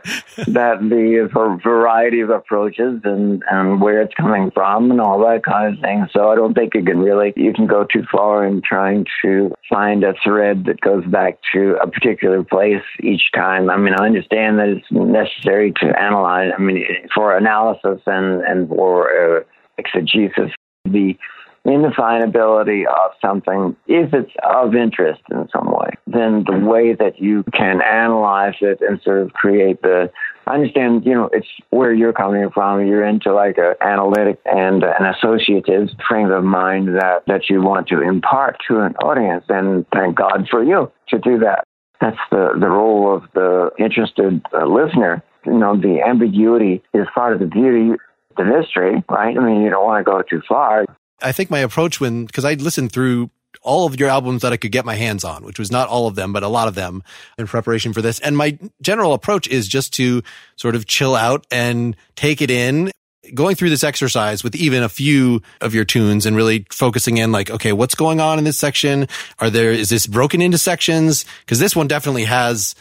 [0.48, 1.28] that the
[1.64, 6.08] variety of approaches and and where it's coming from and all that kind of thing.
[6.14, 9.52] So I don't think you can really you can go too far in trying to
[9.68, 13.72] find a thread that goes back to a particular place each time.
[13.72, 16.52] I mean, I understand that it's necessary to analyze.
[16.56, 19.44] I mean, for analysis and and for uh,
[19.80, 20.52] exegesis,
[20.86, 21.18] the
[21.66, 27.44] indefinability of something, if it's of interest in some way, then the way that you
[27.54, 30.12] can analyze it and sort of create the
[30.48, 32.86] I understand, you know, it's where you're coming from.
[32.86, 37.88] You're into like an analytic and an associative frame of mind that, that you want
[37.88, 39.46] to impart to an audience.
[39.50, 41.64] And thank God for you to do that.
[42.00, 45.24] That's the, the role of the interested uh, listener.
[45.48, 47.94] You know, the ambiguity is part of the beauty
[48.38, 49.38] the mystery, right?
[49.38, 50.86] I mean, you don't want to go too far.
[51.22, 53.30] I think my approach when, cause I listened through
[53.62, 56.08] all of your albums that I could get my hands on, which was not all
[56.08, 57.04] of them, but a lot of them
[57.38, 58.20] in preparation for this.
[58.20, 60.22] And my general approach is just to
[60.56, 62.92] sort of chill out and take it in.
[63.34, 67.32] Going through this exercise with even a few of your tunes and really focusing in
[67.32, 69.08] like, okay, what's going on in this section?
[69.40, 71.26] Are there, is this broken into sections?
[71.48, 72.76] Cause this one definitely has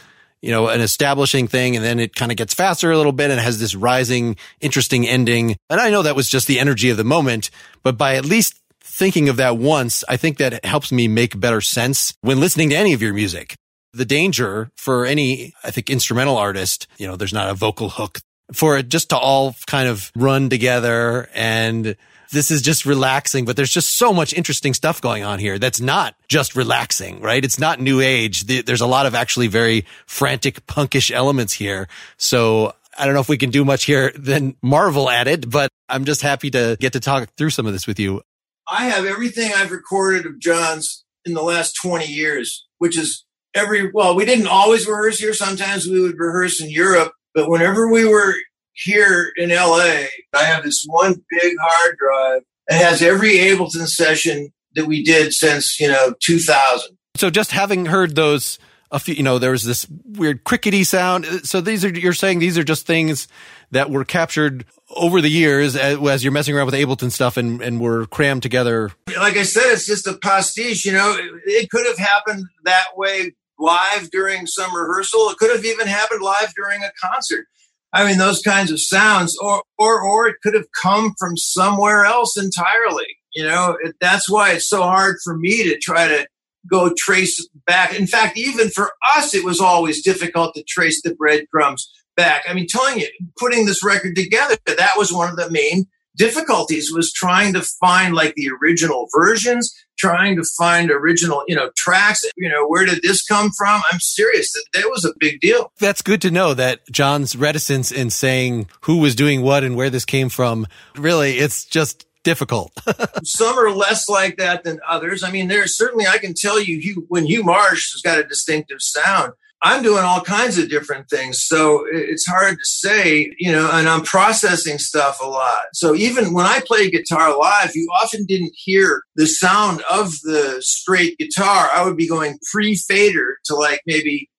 [0.45, 3.31] you know, an establishing thing and then it kind of gets faster a little bit
[3.31, 5.57] and has this rising, interesting ending.
[5.71, 7.49] And I know that was just the energy of the moment,
[7.81, 11.61] but by at least thinking of that once, I think that helps me make better
[11.61, 13.55] sense when listening to any of your music.
[13.93, 18.19] The danger for any, I think, instrumental artist, you know, there's not a vocal hook
[18.53, 21.95] for it just to all kind of run together and
[22.31, 25.79] this is just relaxing, but there's just so much interesting stuff going on here that's
[25.79, 27.43] not just relaxing, right?
[27.43, 28.45] It's not new age.
[28.45, 31.87] There's a lot of actually very frantic, punkish elements here.
[32.17, 35.69] So I don't know if we can do much here than marvel at it, but
[35.89, 38.21] I'm just happy to get to talk through some of this with you.
[38.67, 43.91] I have everything I've recorded of Jon's in the last 20 years, which is every,
[43.91, 45.33] well, we didn't always rehearse here.
[45.33, 48.33] Sometimes we would rehearse in Europe, but whenever we were
[48.75, 52.41] here in LA, I have this one big hard drive.
[52.67, 56.97] It has every Ableton session that we did since, you know, 2000.
[57.15, 58.59] So just having heard those,
[58.91, 61.25] a few, you know, there was this weird crickety sound.
[61.43, 63.27] So these are, you're saying these are just things
[63.71, 67.61] that were captured over the years as, as you're messing around with Ableton stuff and,
[67.61, 68.91] and were crammed together.
[69.17, 72.87] Like I said, it's just a pastiche, you know, it, it could have happened that
[72.95, 75.29] way live during some rehearsal.
[75.29, 77.47] It could have even happened live during a concert.
[77.95, 82.03] I mean, those kinds of sounds, or, or, or it could have come from somewhere
[82.03, 83.07] else entirely.
[83.33, 86.27] You know, it, that's why it's so hard for me to try to
[86.69, 87.97] go trace back.
[87.97, 92.43] In fact, even for us, it was always difficult to trace the breadcrumbs back.
[92.49, 93.07] I mean, telling you,
[93.39, 95.85] putting this record together, that was one of the main
[96.17, 101.69] difficulties was trying to find like the original versions trying to find original, you know,
[101.75, 102.23] tracks.
[102.37, 103.81] You know, where did this come from?
[103.91, 104.51] I'm serious.
[104.53, 105.71] That, that was a big deal.
[105.79, 109.89] That's good to know that Jon's reticence in saying who was doing what and where
[109.89, 110.67] this came from.
[110.95, 112.73] Really, it's just difficult.
[113.23, 115.23] Some are less like that than others.
[115.23, 118.23] I mean, there's certainly, I can tell you, Hugh, when Hugh Marsh has got a
[118.23, 119.33] distinctive sound,
[119.65, 121.41] I'm doing all kinds of different things.
[121.41, 125.63] So it's hard to say, you know, and I'm processing stuff a lot.
[125.73, 130.57] So even when I play guitar live, you often didn't hear the sound of the
[130.59, 131.67] straight guitar.
[131.73, 134.29] I would be going pre fader to like maybe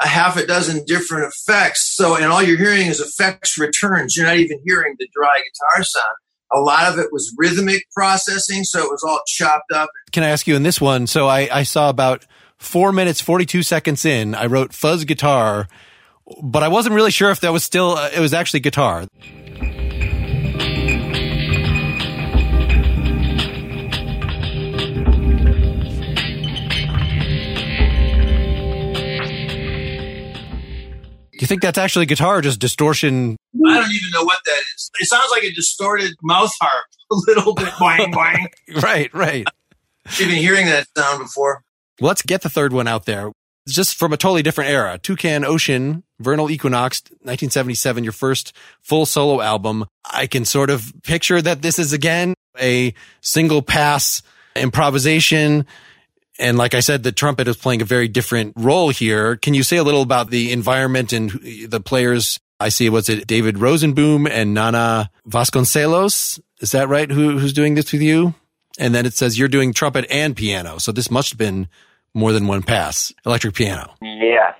[0.00, 1.94] a half a dozen different effects.
[1.94, 4.16] So, and all you're hearing is effects returns.
[4.16, 6.16] You're not even hearing the dry guitar sound.
[6.54, 9.90] A lot of it was rhythmic processing, so it was all chopped up.
[10.10, 11.06] Can I ask you in this one?
[11.06, 12.26] So I, I saw about
[12.62, 15.68] four minutes, 42 seconds in, I wrote fuzz guitar,
[16.42, 19.06] but I wasn't really sure if that was still, uh, it was actually guitar.
[31.42, 33.36] you think that's actually guitar just distortion?
[33.66, 34.90] I don't even know what that is.
[35.00, 38.46] It sounds like a distorted mouth harp, a little bit boing boing.
[38.82, 39.44] right, right.
[40.18, 41.64] You've been hearing that sound before.
[42.00, 43.32] Let's get the third one out there.
[43.66, 44.98] It's just from a totally different era.
[44.98, 49.84] Toucan Ocean, Vernal Equinox, 1977, your first full solo album.
[50.04, 54.22] I can sort of picture that this is again a single pass
[54.56, 55.66] improvisation.
[56.38, 59.36] And like I said, the trumpet is playing a very different role here.
[59.36, 61.30] Can you say a little about the environment and
[61.68, 62.40] the players?
[62.58, 66.40] I see, what's it, David Rosenboom and Nana Vasconcelos?
[66.60, 67.10] Is that right?
[67.10, 68.34] Who, who's doing this with you?
[68.82, 70.78] And then it says you're doing trumpet and piano.
[70.78, 71.68] So this must have been
[72.14, 73.94] more than one pass, electric piano.
[74.02, 74.54] Yeah.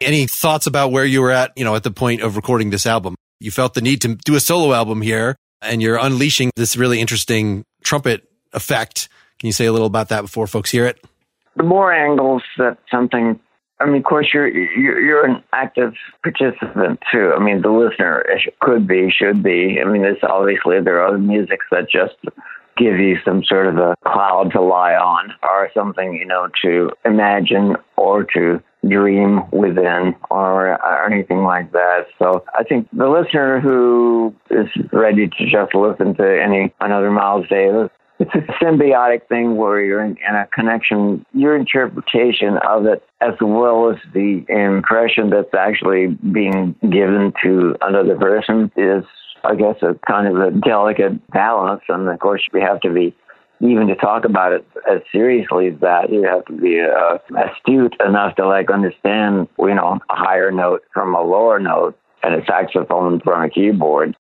[0.00, 2.86] Any thoughts about where you were at, you know, at the point of recording this
[2.86, 3.16] album?
[3.40, 7.00] You felt the need to do a solo album here and you're unleashing this really
[7.00, 8.22] interesting trumpet
[8.52, 9.08] effect.
[9.40, 11.04] Can you say a little about that before folks hear it?
[11.56, 13.40] The more angles that something
[13.80, 17.32] I mean, of course, you're you're you're an active participant too.
[17.36, 18.24] I mean, the listener
[18.60, 19.80] could be, should be.
[19.84, 22.14] I mean, it's obviously there are other musics that just
[22.76, 26.90] give you some sort of a cloud to lie on or something, you know, to
[27.04, 32.06] imagine or to dream within or, or anything like that.
[32.18, 37.48] So I think the listener who is ready to just listen to any another Miles
[37.48, 43.02] Davis it's a symbiotic thing where you're in, in, a connection, your interpretation of it,
[43.20, 49.04] as well as the impression that's actually being given to another person, is
[49.44, 51.82] I guess, a kind of a delicate balance.
[51.88, 53.14] And of course, we have to be,
[53.60, 57.94] even to talk about it as seriously as that, you have to be uh, astute
[58.04, 62.44] enough to like understand, you know, a higher note from a lower note and a
[62.46, 64.16] saxophone from a keyboard.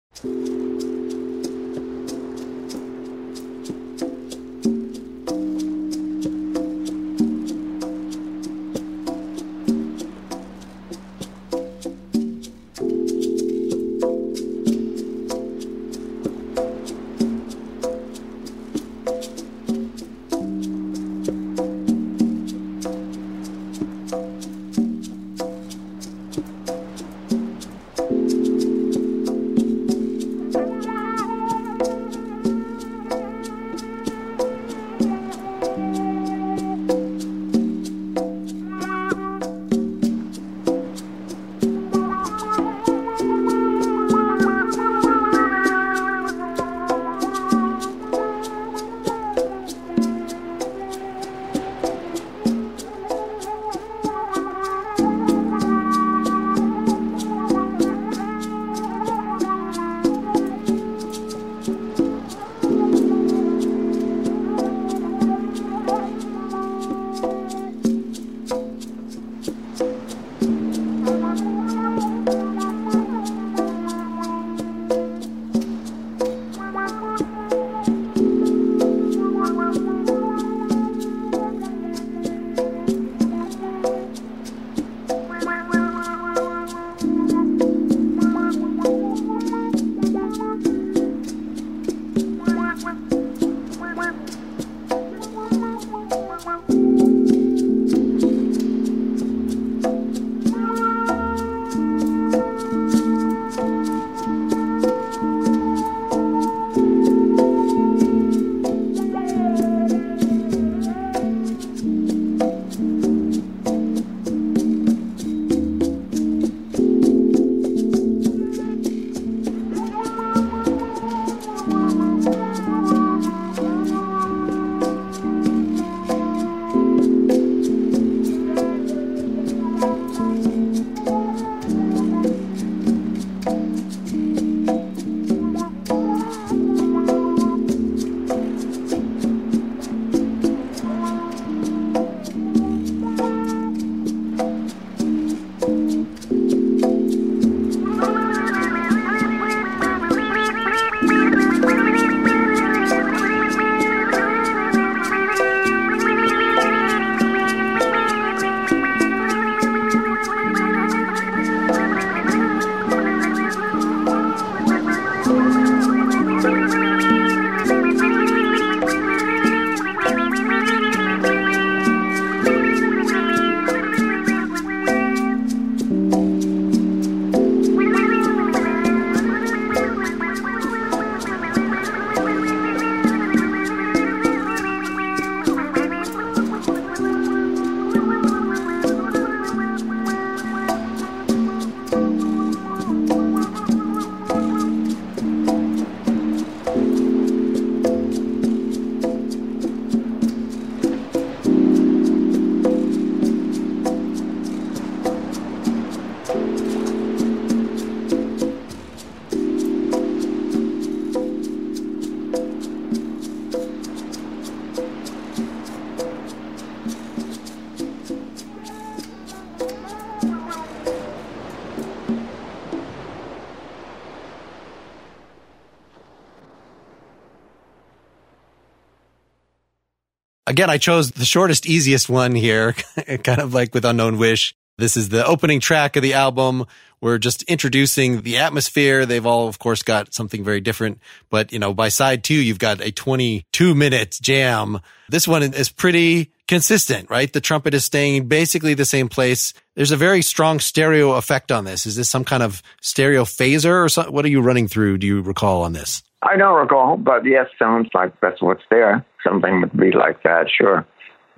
[230.59, 232.73] Again, I chose the shortest, easiest one here,
[233.23, 234.53] kind of like with Unknown Wish.
[234.77, 236.65] This is the opening track of the album.
[236.99, 239.05] We're just introducing the atmosphere.
[239.05, 240.99] They've all, of course, got something very different.
[241.29, 244.81] But, you know, by side two, you've got a 22 minute jam.
[245.07, 247.31] This one is pretty consistent, right?
[247.31, 249.53] The trumpet is staying basically the same place.
[249.77, 251.85] There's a very strong stereo effect on this.
[251.85, 254.13] Is this some kind of stereo phaser or something?
[254.13, 254.97] What are you running through?
[254.97, 256.03] Do you recall on this?
[256.21, 259.05] I don't recall, but yes, sounds like that's what's there.
[259.23, 260.85] Something would be like that, sure.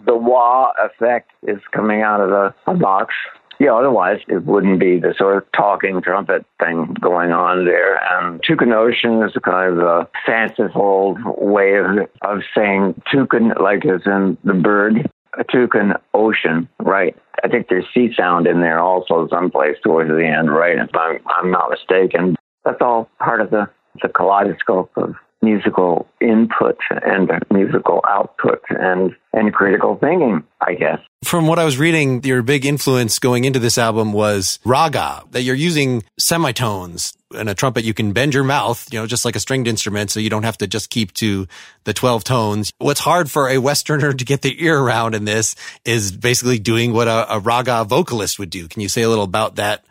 [0.05, 3.13] The wah effect is coming out of the box
[3.61, 8.01] yeah, otherwise it wouldn't be the sort of talking trumpet thing going on there.
[8.11, 13.85] And toucan ocean is a kind of a fanciful way of, of saying toucan, like
[13.85, 15.07] as in the bird,
[15.37, 17.15] a toucan ocean, right?
[17.43, 20.79] I think there's sea sound in there also someplace towards the end, right?
[20.79, 22.35] If I'm, I'm not mistaken.
[22.65, 23.69] That's all part of the,
[24.01, 30.99] the kaleidoscope of musical input and musical output and and critical thinking, I guess.
[31.23, 35.43] From what I was reading, your big influence going into this album was raga, that
[35.43, 37.13] you're using semitones.
[37.33, 40.11] In a trumpet, you can bend your mouth, you know, just like a stringed instrument,
[40.11, 41.47] so you don't have to just keep to
[41.85, 42.73] the 12 tones.
[42.79, 46.91] What's hard for a Westerner to get the ear around in this is basically doing
[46.91, 48.67] what a, a raga vocalist would do.
[48.67, 49.85] Can you say a little about that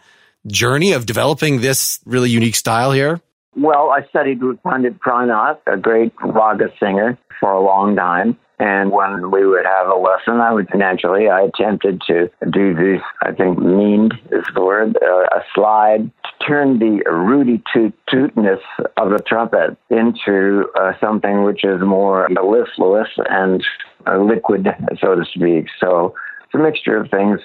[0.47, 3.23] journey of developing this really unique style here?
[3.57, 8.39] Well, I studied with Pandit Pran Nath, a great raga singer, for a long time.
[8.61, 13.01] And when we would have a lesson, I would naturally, I attempted to do this,
[13.23, 18.61] I think, meend is the word, uh, a slide to turn the rooty toot tootness
[18.99, 23.65] of the trumpet into uh, something which is more mellifluous and
[24.07, 24.69] uh, liquid,
[25.01, 25.67] so to speak.
[25.81, 27.41] So it's a mixture of things.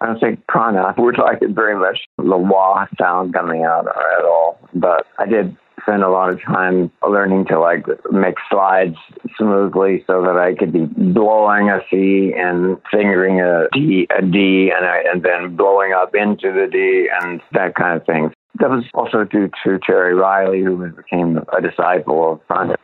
[0.00, 4.24] I don't think Pran Nath like it very much, the wah sound coming out at
[4.24, 4.58] all.
[4.74, 8.96] But I did spend a lot of time learning to like make slides
[9.38, 14.72] smoothly so that I could be blowing a C and fingering a D, a D,
[14.76, 18.32] and, I, and then blowing up into the D and that kind of thing.
[18.58, 22.76] That was also due to Terry Riley, who became a disciple of Pran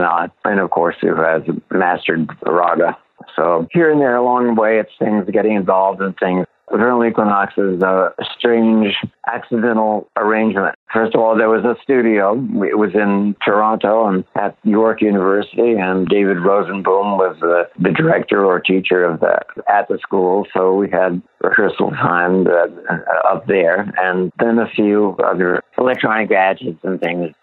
[0.00, 2.96] Nath, and of course, who has mastered the raga
[3.36, 6.46] so here and there along the way, it's things getting involved in things.
[6.70, 8.96] Vernal Equinox is a strange,
[9.30, 10.74] accidental arrangement.
[10.92, 12.32] First of all, there was a studio.
[12.64, 18.44] It was in Toronto and at York University, and David Rosenboom was the, the director
[18.44, 20.46] or teacher of that at the school.
[20.54, 22.96] So we had rehearsal time uh,
[23.28, 27.34] up there, and then a few other electronic gadgets and things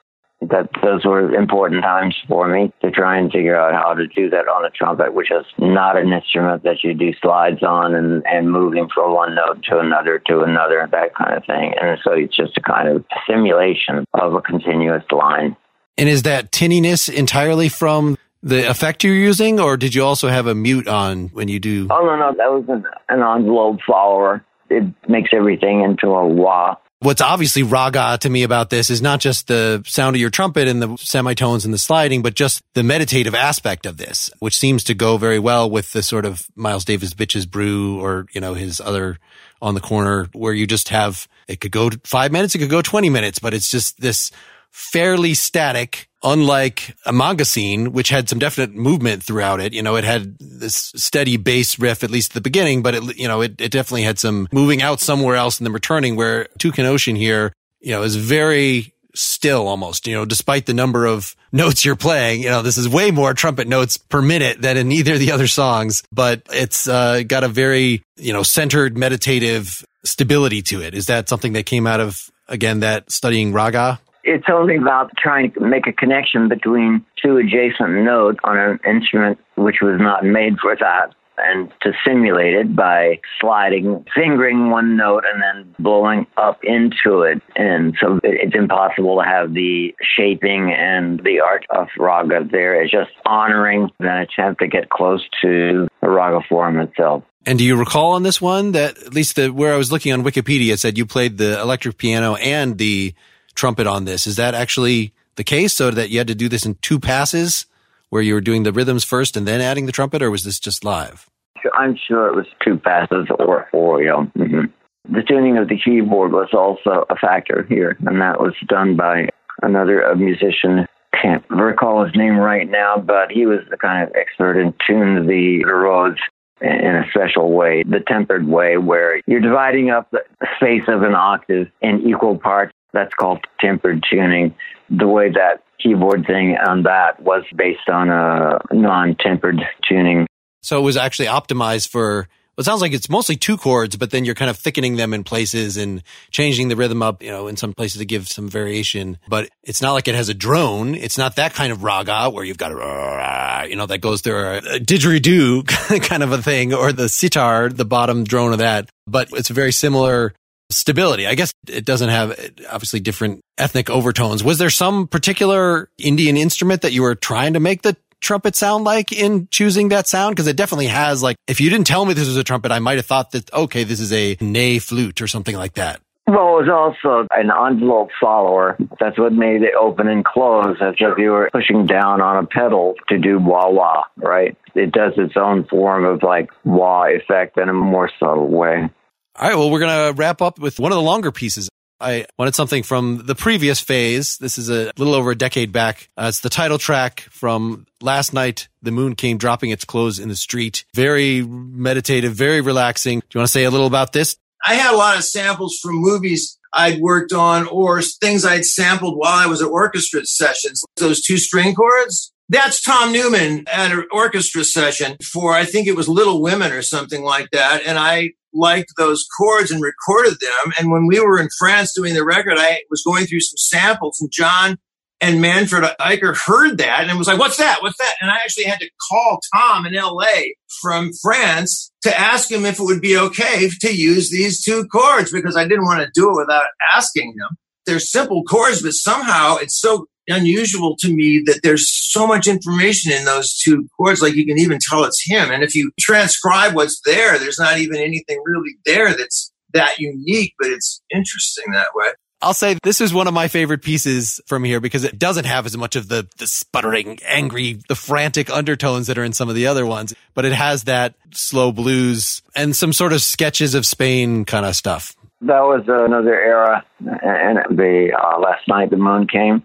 [0.41, 4.29] that those were important times for me to try and figure out how to do
[4.31, 8.23] that on a trumpet, which is not an instrument that you do slides on and,
[8.25, 11.73] and moving from one note to another to another, that kind of thing.
[11.79, 15.55] And so it's just a kind of simulation of a continuous line.
[15.97, 20.47] And is that tinniness entirely from the effect you're using, or did you also have
[20.47, 21.87] a mute on when you do?
[21.91, 24.43] Oh, no, no, that was an, an envelope follower.
[24.71, 29.19] It makes everything into a wah what's obviously raga to me about this is not
[29.19, 32.83] just the sound of your trumpet and the semitones and the sliding, but just the
[32.83, 36.85] meditative aspect of this, which seems to go very well with the sort of Miles
[36.85, 39.17] Davis Bitches Brew or, you know, his other
[39.61, 42.81] on the corner where you just have, it could go five minutes, it could go
[42.83, 44.31] 20 minutes, but it's just this
[44.69, 49.73] fairly static, unlike a Amangasine, which had some definite movement throughout it.
[49.73, 53.17] You know, it had this steady bass riff, at least at the beginning, but it,
[53.17, 56.47] you know, it, it definitely had some moving out somewhere else and then returning where
[56.57, 61.35] Toucan Ocean here, you know, is very still almost, you know, despite the number of
[61.51, 64.91] notes you're playing, you know, this is way more trumpet notes per minute than in
[64.91, 69.83] either of the other songs, but it's uh, got a very, you know, centered meditative
[70.03, 70.93] stability to it.
[70.93, 73.99] Is that something that came out of, again, that studying raga?
[74.23, 79.39] It's only about trying to make a connection between two adjacent notes on an instrument
[79.55, 85.23] which was not made for that and to simulate it by sliding, fingering one note
[85.31, 87.41] and then blowing up into it.
[87.55, 92.81] And so it's impossible to have the shaping and the art of raga there.
[92.81, 97.23] It's just honoring an attempt to get close to the raga form itself.
[97.45, 100.13] And do you recall on this one that at least the, where I was looking
[100.13, 103.15] on Wikipedia it said you played the electric piano and the
[103.51, 104.27] trumpet on this.
[104.27, 105.73] Is that actually the case?
[105.73, 107.65] So that you had to do this in two passes
[108.09, 110.59] where you were doing the rhythms first and then adding the trumpet, or was this
[110.59, 111.29] just live?
[111.77, 114.25] I'm sure it was two passes or four, yeah.
[114.37, 115.13] Mm-hmm.
[115.13, 119.29] The tuning of the keyboard was also a factor here, and that was done by
[119.61, 120.85] another musician.
[121.21, 125.27] Can't recall his name right now, but he was the kind of expert in tuning
[125.27, 126.19] the Rhodes
[126.61, 130.21] in a special way, the tempered way, where you're dividing up the
[130.57, 134.55] space of an octave in equal parts that's called tempered tuning.
[134.89, 140.27] The way that keyboard thing on that was based on a non-tempered tuning.
[140.61, 142.27] So it was actually optimized for
[142.57, 145.23] it sounds like it's mostly two chords, but then you're kind of thickening them in
[145.23, 149.17] places and changing the rhythm up, you know, in some places to give some variation.
[149.27, 150.93] But it's not like it has a drone.
[150.93, 154.37] It's not that kind of raga where you've got a, you know, that goes through
[154.37, 155.65] a, a didgeridoo
[156.03, 158.89] kind of a thing or the sitar, the bottom drone of that.
[159.07, 160.33] But it's a very similar
[160.73, 161.27] stability.
[161.27, 162.31] I guess it doesn't have
[162.69, 164.43] obviously different ethnic overtones.
[164.43, 168.83] Was there some particular Indian instrument that you were trying to make the trumpet sound
[168.83, 170.35] like in choosing that sound?
[170.35, 172.79] Because it definitely has like, if you didn't tell me this was a trumpet, I
[172.79, 176.01] might have thought that, okay, this is a ney flute or something like that.
[176.27, 178.77] Well, it was also an envelope follower.
[179.01, 182.47] That's what made it open and close, as if you were pushing down on a
[182.47, 184.55] pedal to do wah wah, right?
[184.73, 188.89] It does its own form of like wah effect in a more subtle way.
[189.35, 189.55] All right.
[189.55, 191.69] Well, we're going to wrap up with one of the longer pieces.
[192.01, 194.37] I wanted something from the previous phase.
[194.37, 196.09] This is a little over a decade back.
[196.17, 198.67] Uh, it's the title track from last night.
[198.81, 200.83] The moon came dropping its clothes in the street.
[200.95, 203.19] Very meditative, very relaxing.
[203.19, 204.35] Do you want to say a little about this?
[204.65, 209.17] I had a lot of samples from movies I'd worked on or things I'd sampled
[209.17, 210.83] while I was at orchestra sessions.
[210.97, 212.33] Those two string chords.
[212.49, 216.81] That's Tom Newman at an orchestra session for, I think it was Little Women or
[216.81, 217.83] something like that.
[217.85, 220.73] And I liked those chords and recorded them.
[220.77, 224.19] And when we were in France doing the record, I was going through some samples
[224.21, 224.77] and Jon
[225.21, 227.81] and Manfred Eicher heard that and was like, what's that?
[227.81, 228.15] What's that?
[228.21, 232.79] And I actually had to call Tom in LA from France to ask him if
[232.79, 236.31] it would be okay to use these two chords because I didn't want to do
[236.31, 237.57] it without asking him.
[237.85, 243.11] They're simple chords, but somehow it's so unusual to me that there's so much information
[243.11, 244.21] in those two chords.
[244.21, 245.51] Like you can even tell it's him.
[245.51, 250.53] And if you transcribe what's there, there's not even anything really there that's that unique,
[250.59, 252.11] but it's interesting that way.
[252.43, 255.67] I'll say this is one of my favorite pieces from here because it doesn't have
[255.67, 259.53] as much of the, the sputtering, angry, the frantic undertones that are in some of
[259.53, 263.85] the other ones, but it has that slow blues and some sort of sketches of
[263.85, 265.15] Spain kind of stuff.
[265.41, 269.63] That was another era, and the uh, last night the moon came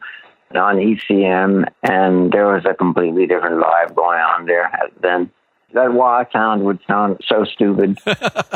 [0.55, 4.71] on ECM, and there was a completely different vibe going on there
[5.01, 5.31] then.
[5.73, 7.99] That wah sound would sound so stupid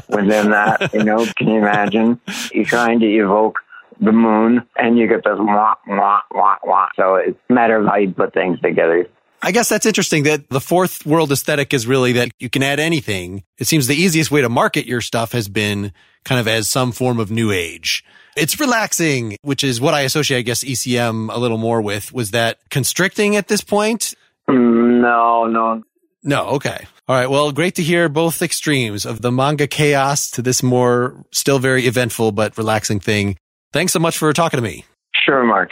[0.08, 1.26] within that, you know.
[1.36, 2.20] Can you imagine?
[2.52, 3.58] You're trying to evoke
[4.00, 6.88] the moon, and you get this wah, wah, wah, wah.
[6.96, 9.06] So it's a matter of how you put things together.
[9.42, 12.78] I guess that's interesting that the fourth world aesthetic is really that you can add
[12.78, 13.44] anything.
[13.58, 15.92] It seems the easiest way to market your stuff has been
[16.24, 18.04] kind of as some form of new age.
[18.36, 22.12] It's relaxing, which is what I associate, I guess, ECM a little more with.
[22.12, 24.14] Was that constricting at this point?
[24.48, 25.82] Mm, no, no.
[26.22, 26.86] No, okay.
[27.08, 27.30] All right.
[27.30, 31.86] Well, great to hear both extremes of the manga chaos to this more still very
[31.86, 33.36] eventful but relaxing thing.
[33.72, 34.84] Thanks so much for talking to me.
[35.14, 35.70] Sure, Mark.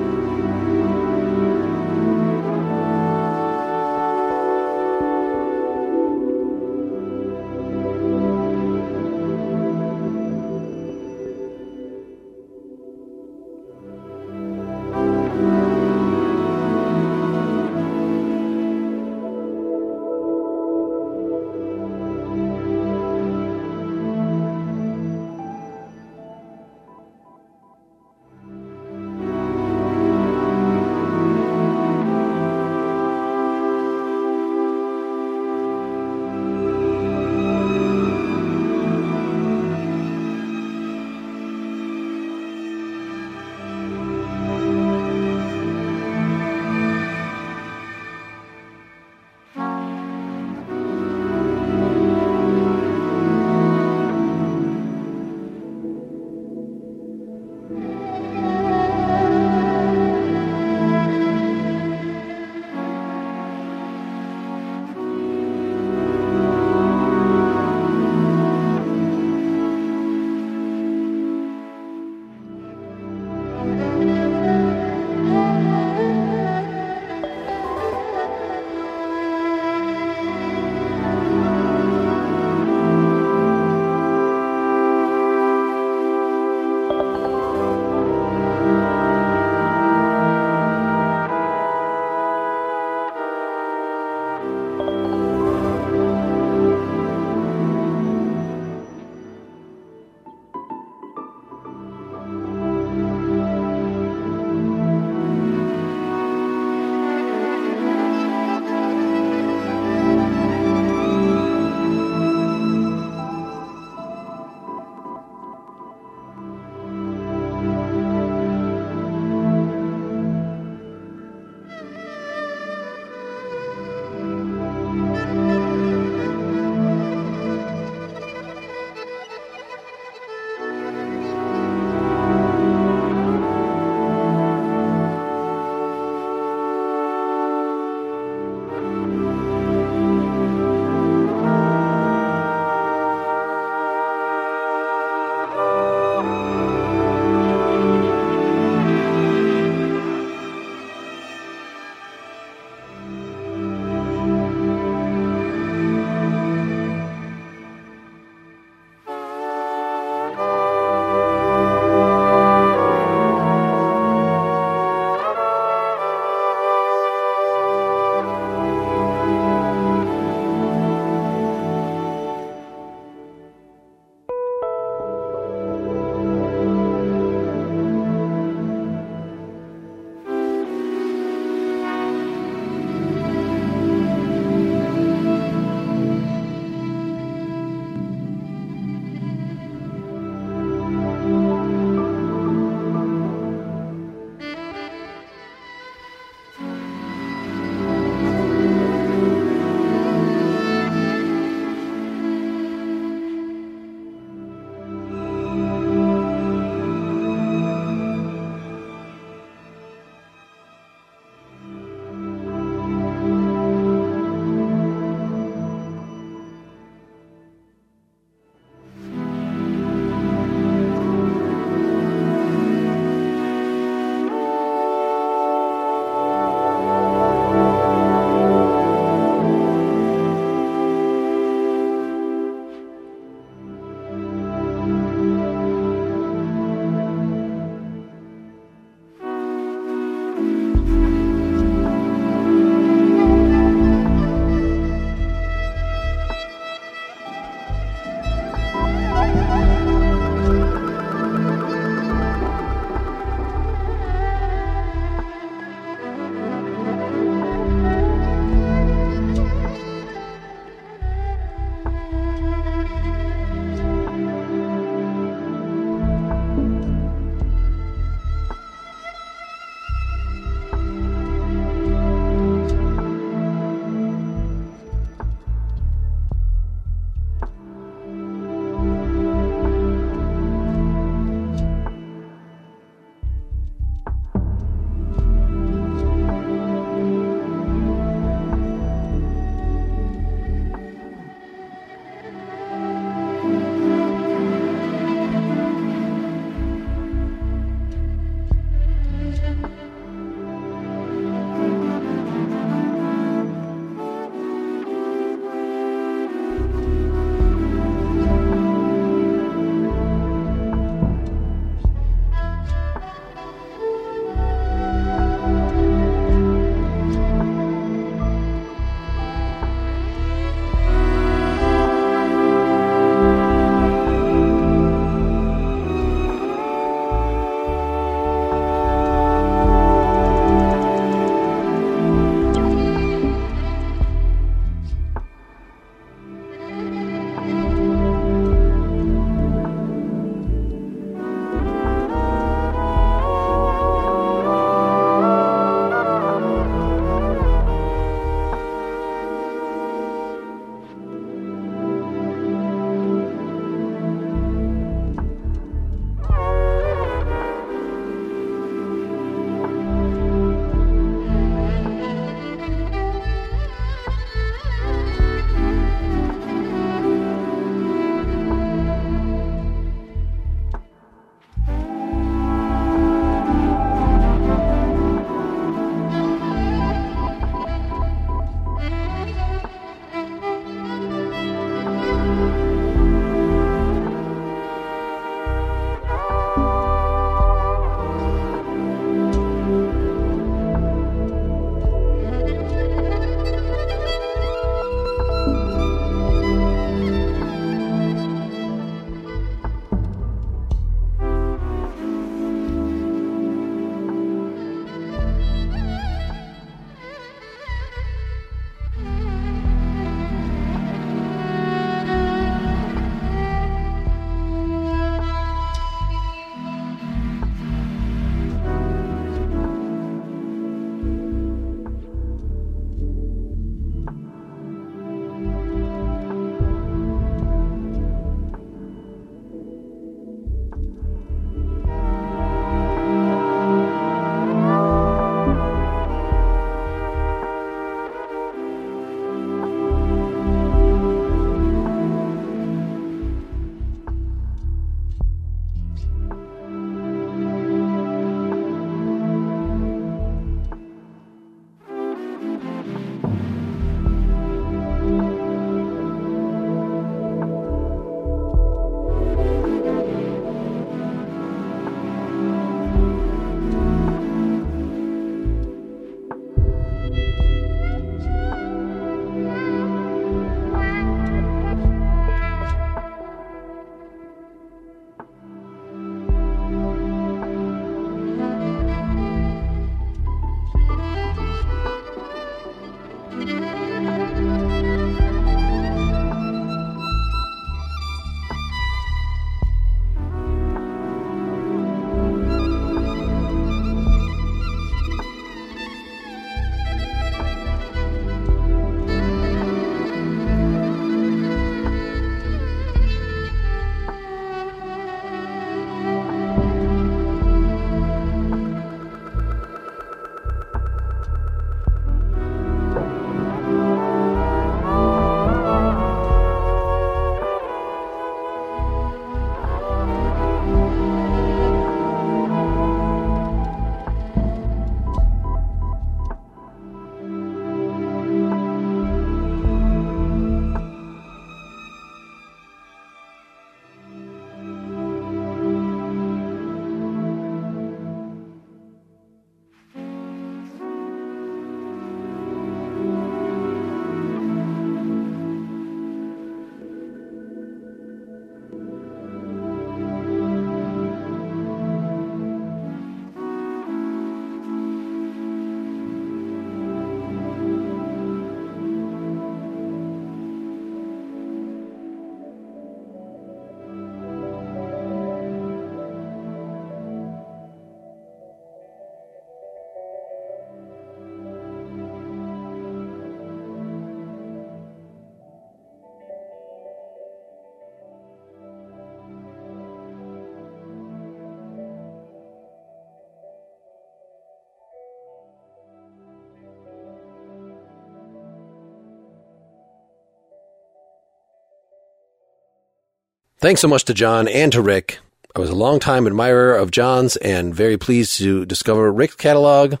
[593.62, 595.20] Thanks so much to Jon and to Rick.
[595.54, 600.00] I was a long-time admirer of Jon's and very pleased to discover Rick's catalog.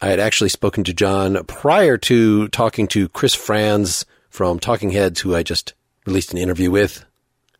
[0.00, 5.18] I had actually spoken to Jon prior to talking to Chris Frantz from Talking Heads,
[5.22, 5.74] who I just
[6.06, 7.04] released an interview with.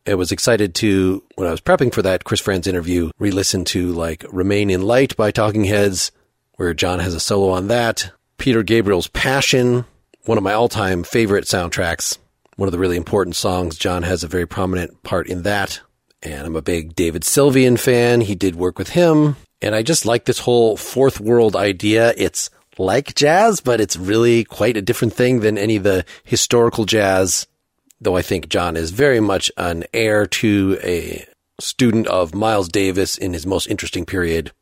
[0.07, 3.91] I was excited to, when I was prepping for that Chris Frantz interview, re-listen to
[3.93, 6.13] like Remain in Light by Talking Heads,
[6.59, 8.13] where Jon has a solo on that.
[8.39, 9.85] Peter Gabriel's Passion,
[10.27, 12.19] one of my all-time favorite soundtracks
[12.61, 13.79] one of the really important songs.
[13.79, 15.81] Jon has a very prominent part in that.
[16.23, 18.21] And I'm a big David Sylvian fan.
[18.21, 19.37] He did work with him.
[19.63, 22.13] And I just like this whole fourth world idea.
[22.19, 26.85] It's like jazz, but it's really quite a different thing than any of the historical
[26.85, 27.47] jazz.
[27.99, 31.25] Though I think Jon is very much an heir to a
[31.61, 34.53] student of Miles Davis in his most interesting period.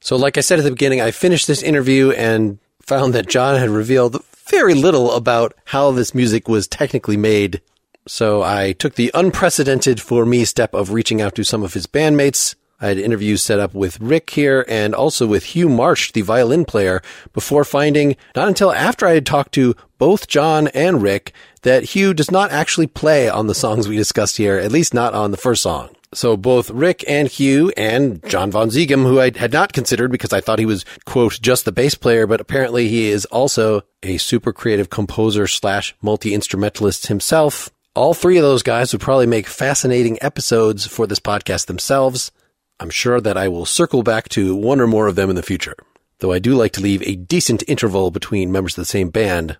[0.00, 3.60] So, like I said at the beginning, I finished this interview and found that Jon
[3.60, 7.60] had revealed very little about how this music was technically made.
[8.06, 11.86] So I took the unprecedented for me step of reaching out to some of his
[11.86, 12.54] bandmates.
[12.80, 16.66] I had interviews set up with Rick here and also with Hugh Marsh, the violin
[16.66, 17.00] player,
[17.32, 21.32] before finding, not until after I had talked to both Jon and Rick,
[21.62, 25.14] that Hugh does not actually play on the songs we discussed here, at least not
[25.14, 25.94] on the first song.
[26.14, 30.32] So both Rick and Hugh and John Von Seggern, who I had not considered because
[30.32, 34.16] I thought he was, quote, just the bass player, but apparently he is also a
[34.18, 37.70] super creative composer slash multi-instrumentalist himself.
[37.96, 42.30] All three of those guys would probably make fascinating episodes for this podcast themselves.
[42.78, 45.42] I'm sure that I will circle back to one or more of them in the
[45.42, 45.76] future.
[46.20, 49.58] Though I do like to leave a decent interval between members of the same band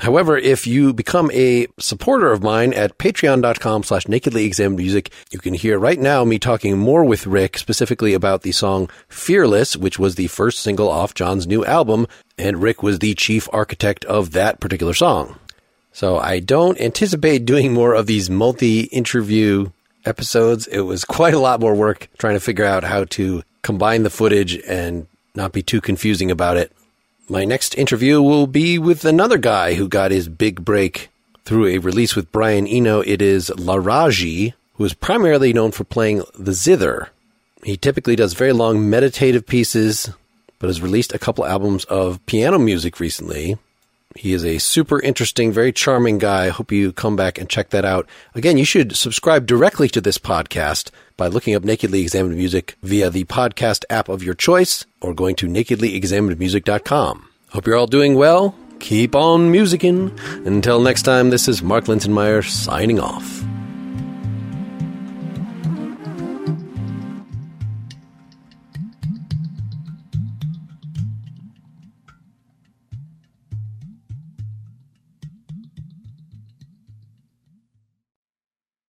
[0.00, 5.40] However, if you become a supporter of mine at patreon.com slash nakedly examined music, you
[5.40, 9.98] can hear right now me talking more with Rick specifically about the song Fearless, which
[9.98, 12.06] was the first single off Jon's new album,
[12.36, 15.36] and Rick was the chief architect of that particular song.
[15.92, 19.70] So I don't anticipate doing more of these multi-interview
[20.04, 20.68] episodes.
[20.68, 24.10] It was quite a lot more work trying to figure out how to combine the
[24.10, 26.70] footage and not be too confusing about it.
[27.30, 31.10] My next interview will be with another guy who got his big break
[31.44, 33.00] through a release with Brian Eno.
[33.00, 37.10] It is Laraji, who is primarily known for playing the zither.
[37.64, 40.08] He typically does very long meditative pieces,
[40.58, 43.58] but has released a couple albums of piano music recently.
[44.16, 46.46] He is a super interesting, very charming guy.
[46.46, 48.08] I hope you come back and check that out.
[48.34, 53.10] Again, you should subscribe directly to this podcast by looking up Nakedly Examined Music via
[53.10, 57.28] the podcast app of your choice or going to nakedlyexaminedmusic.com.
[57.50, 58.54] Hope you're all doing well.
[58.78, 60.18] Keep on musicking.
[60.46, 63.44] Until next time, this is Mark Linsenmayer signing off.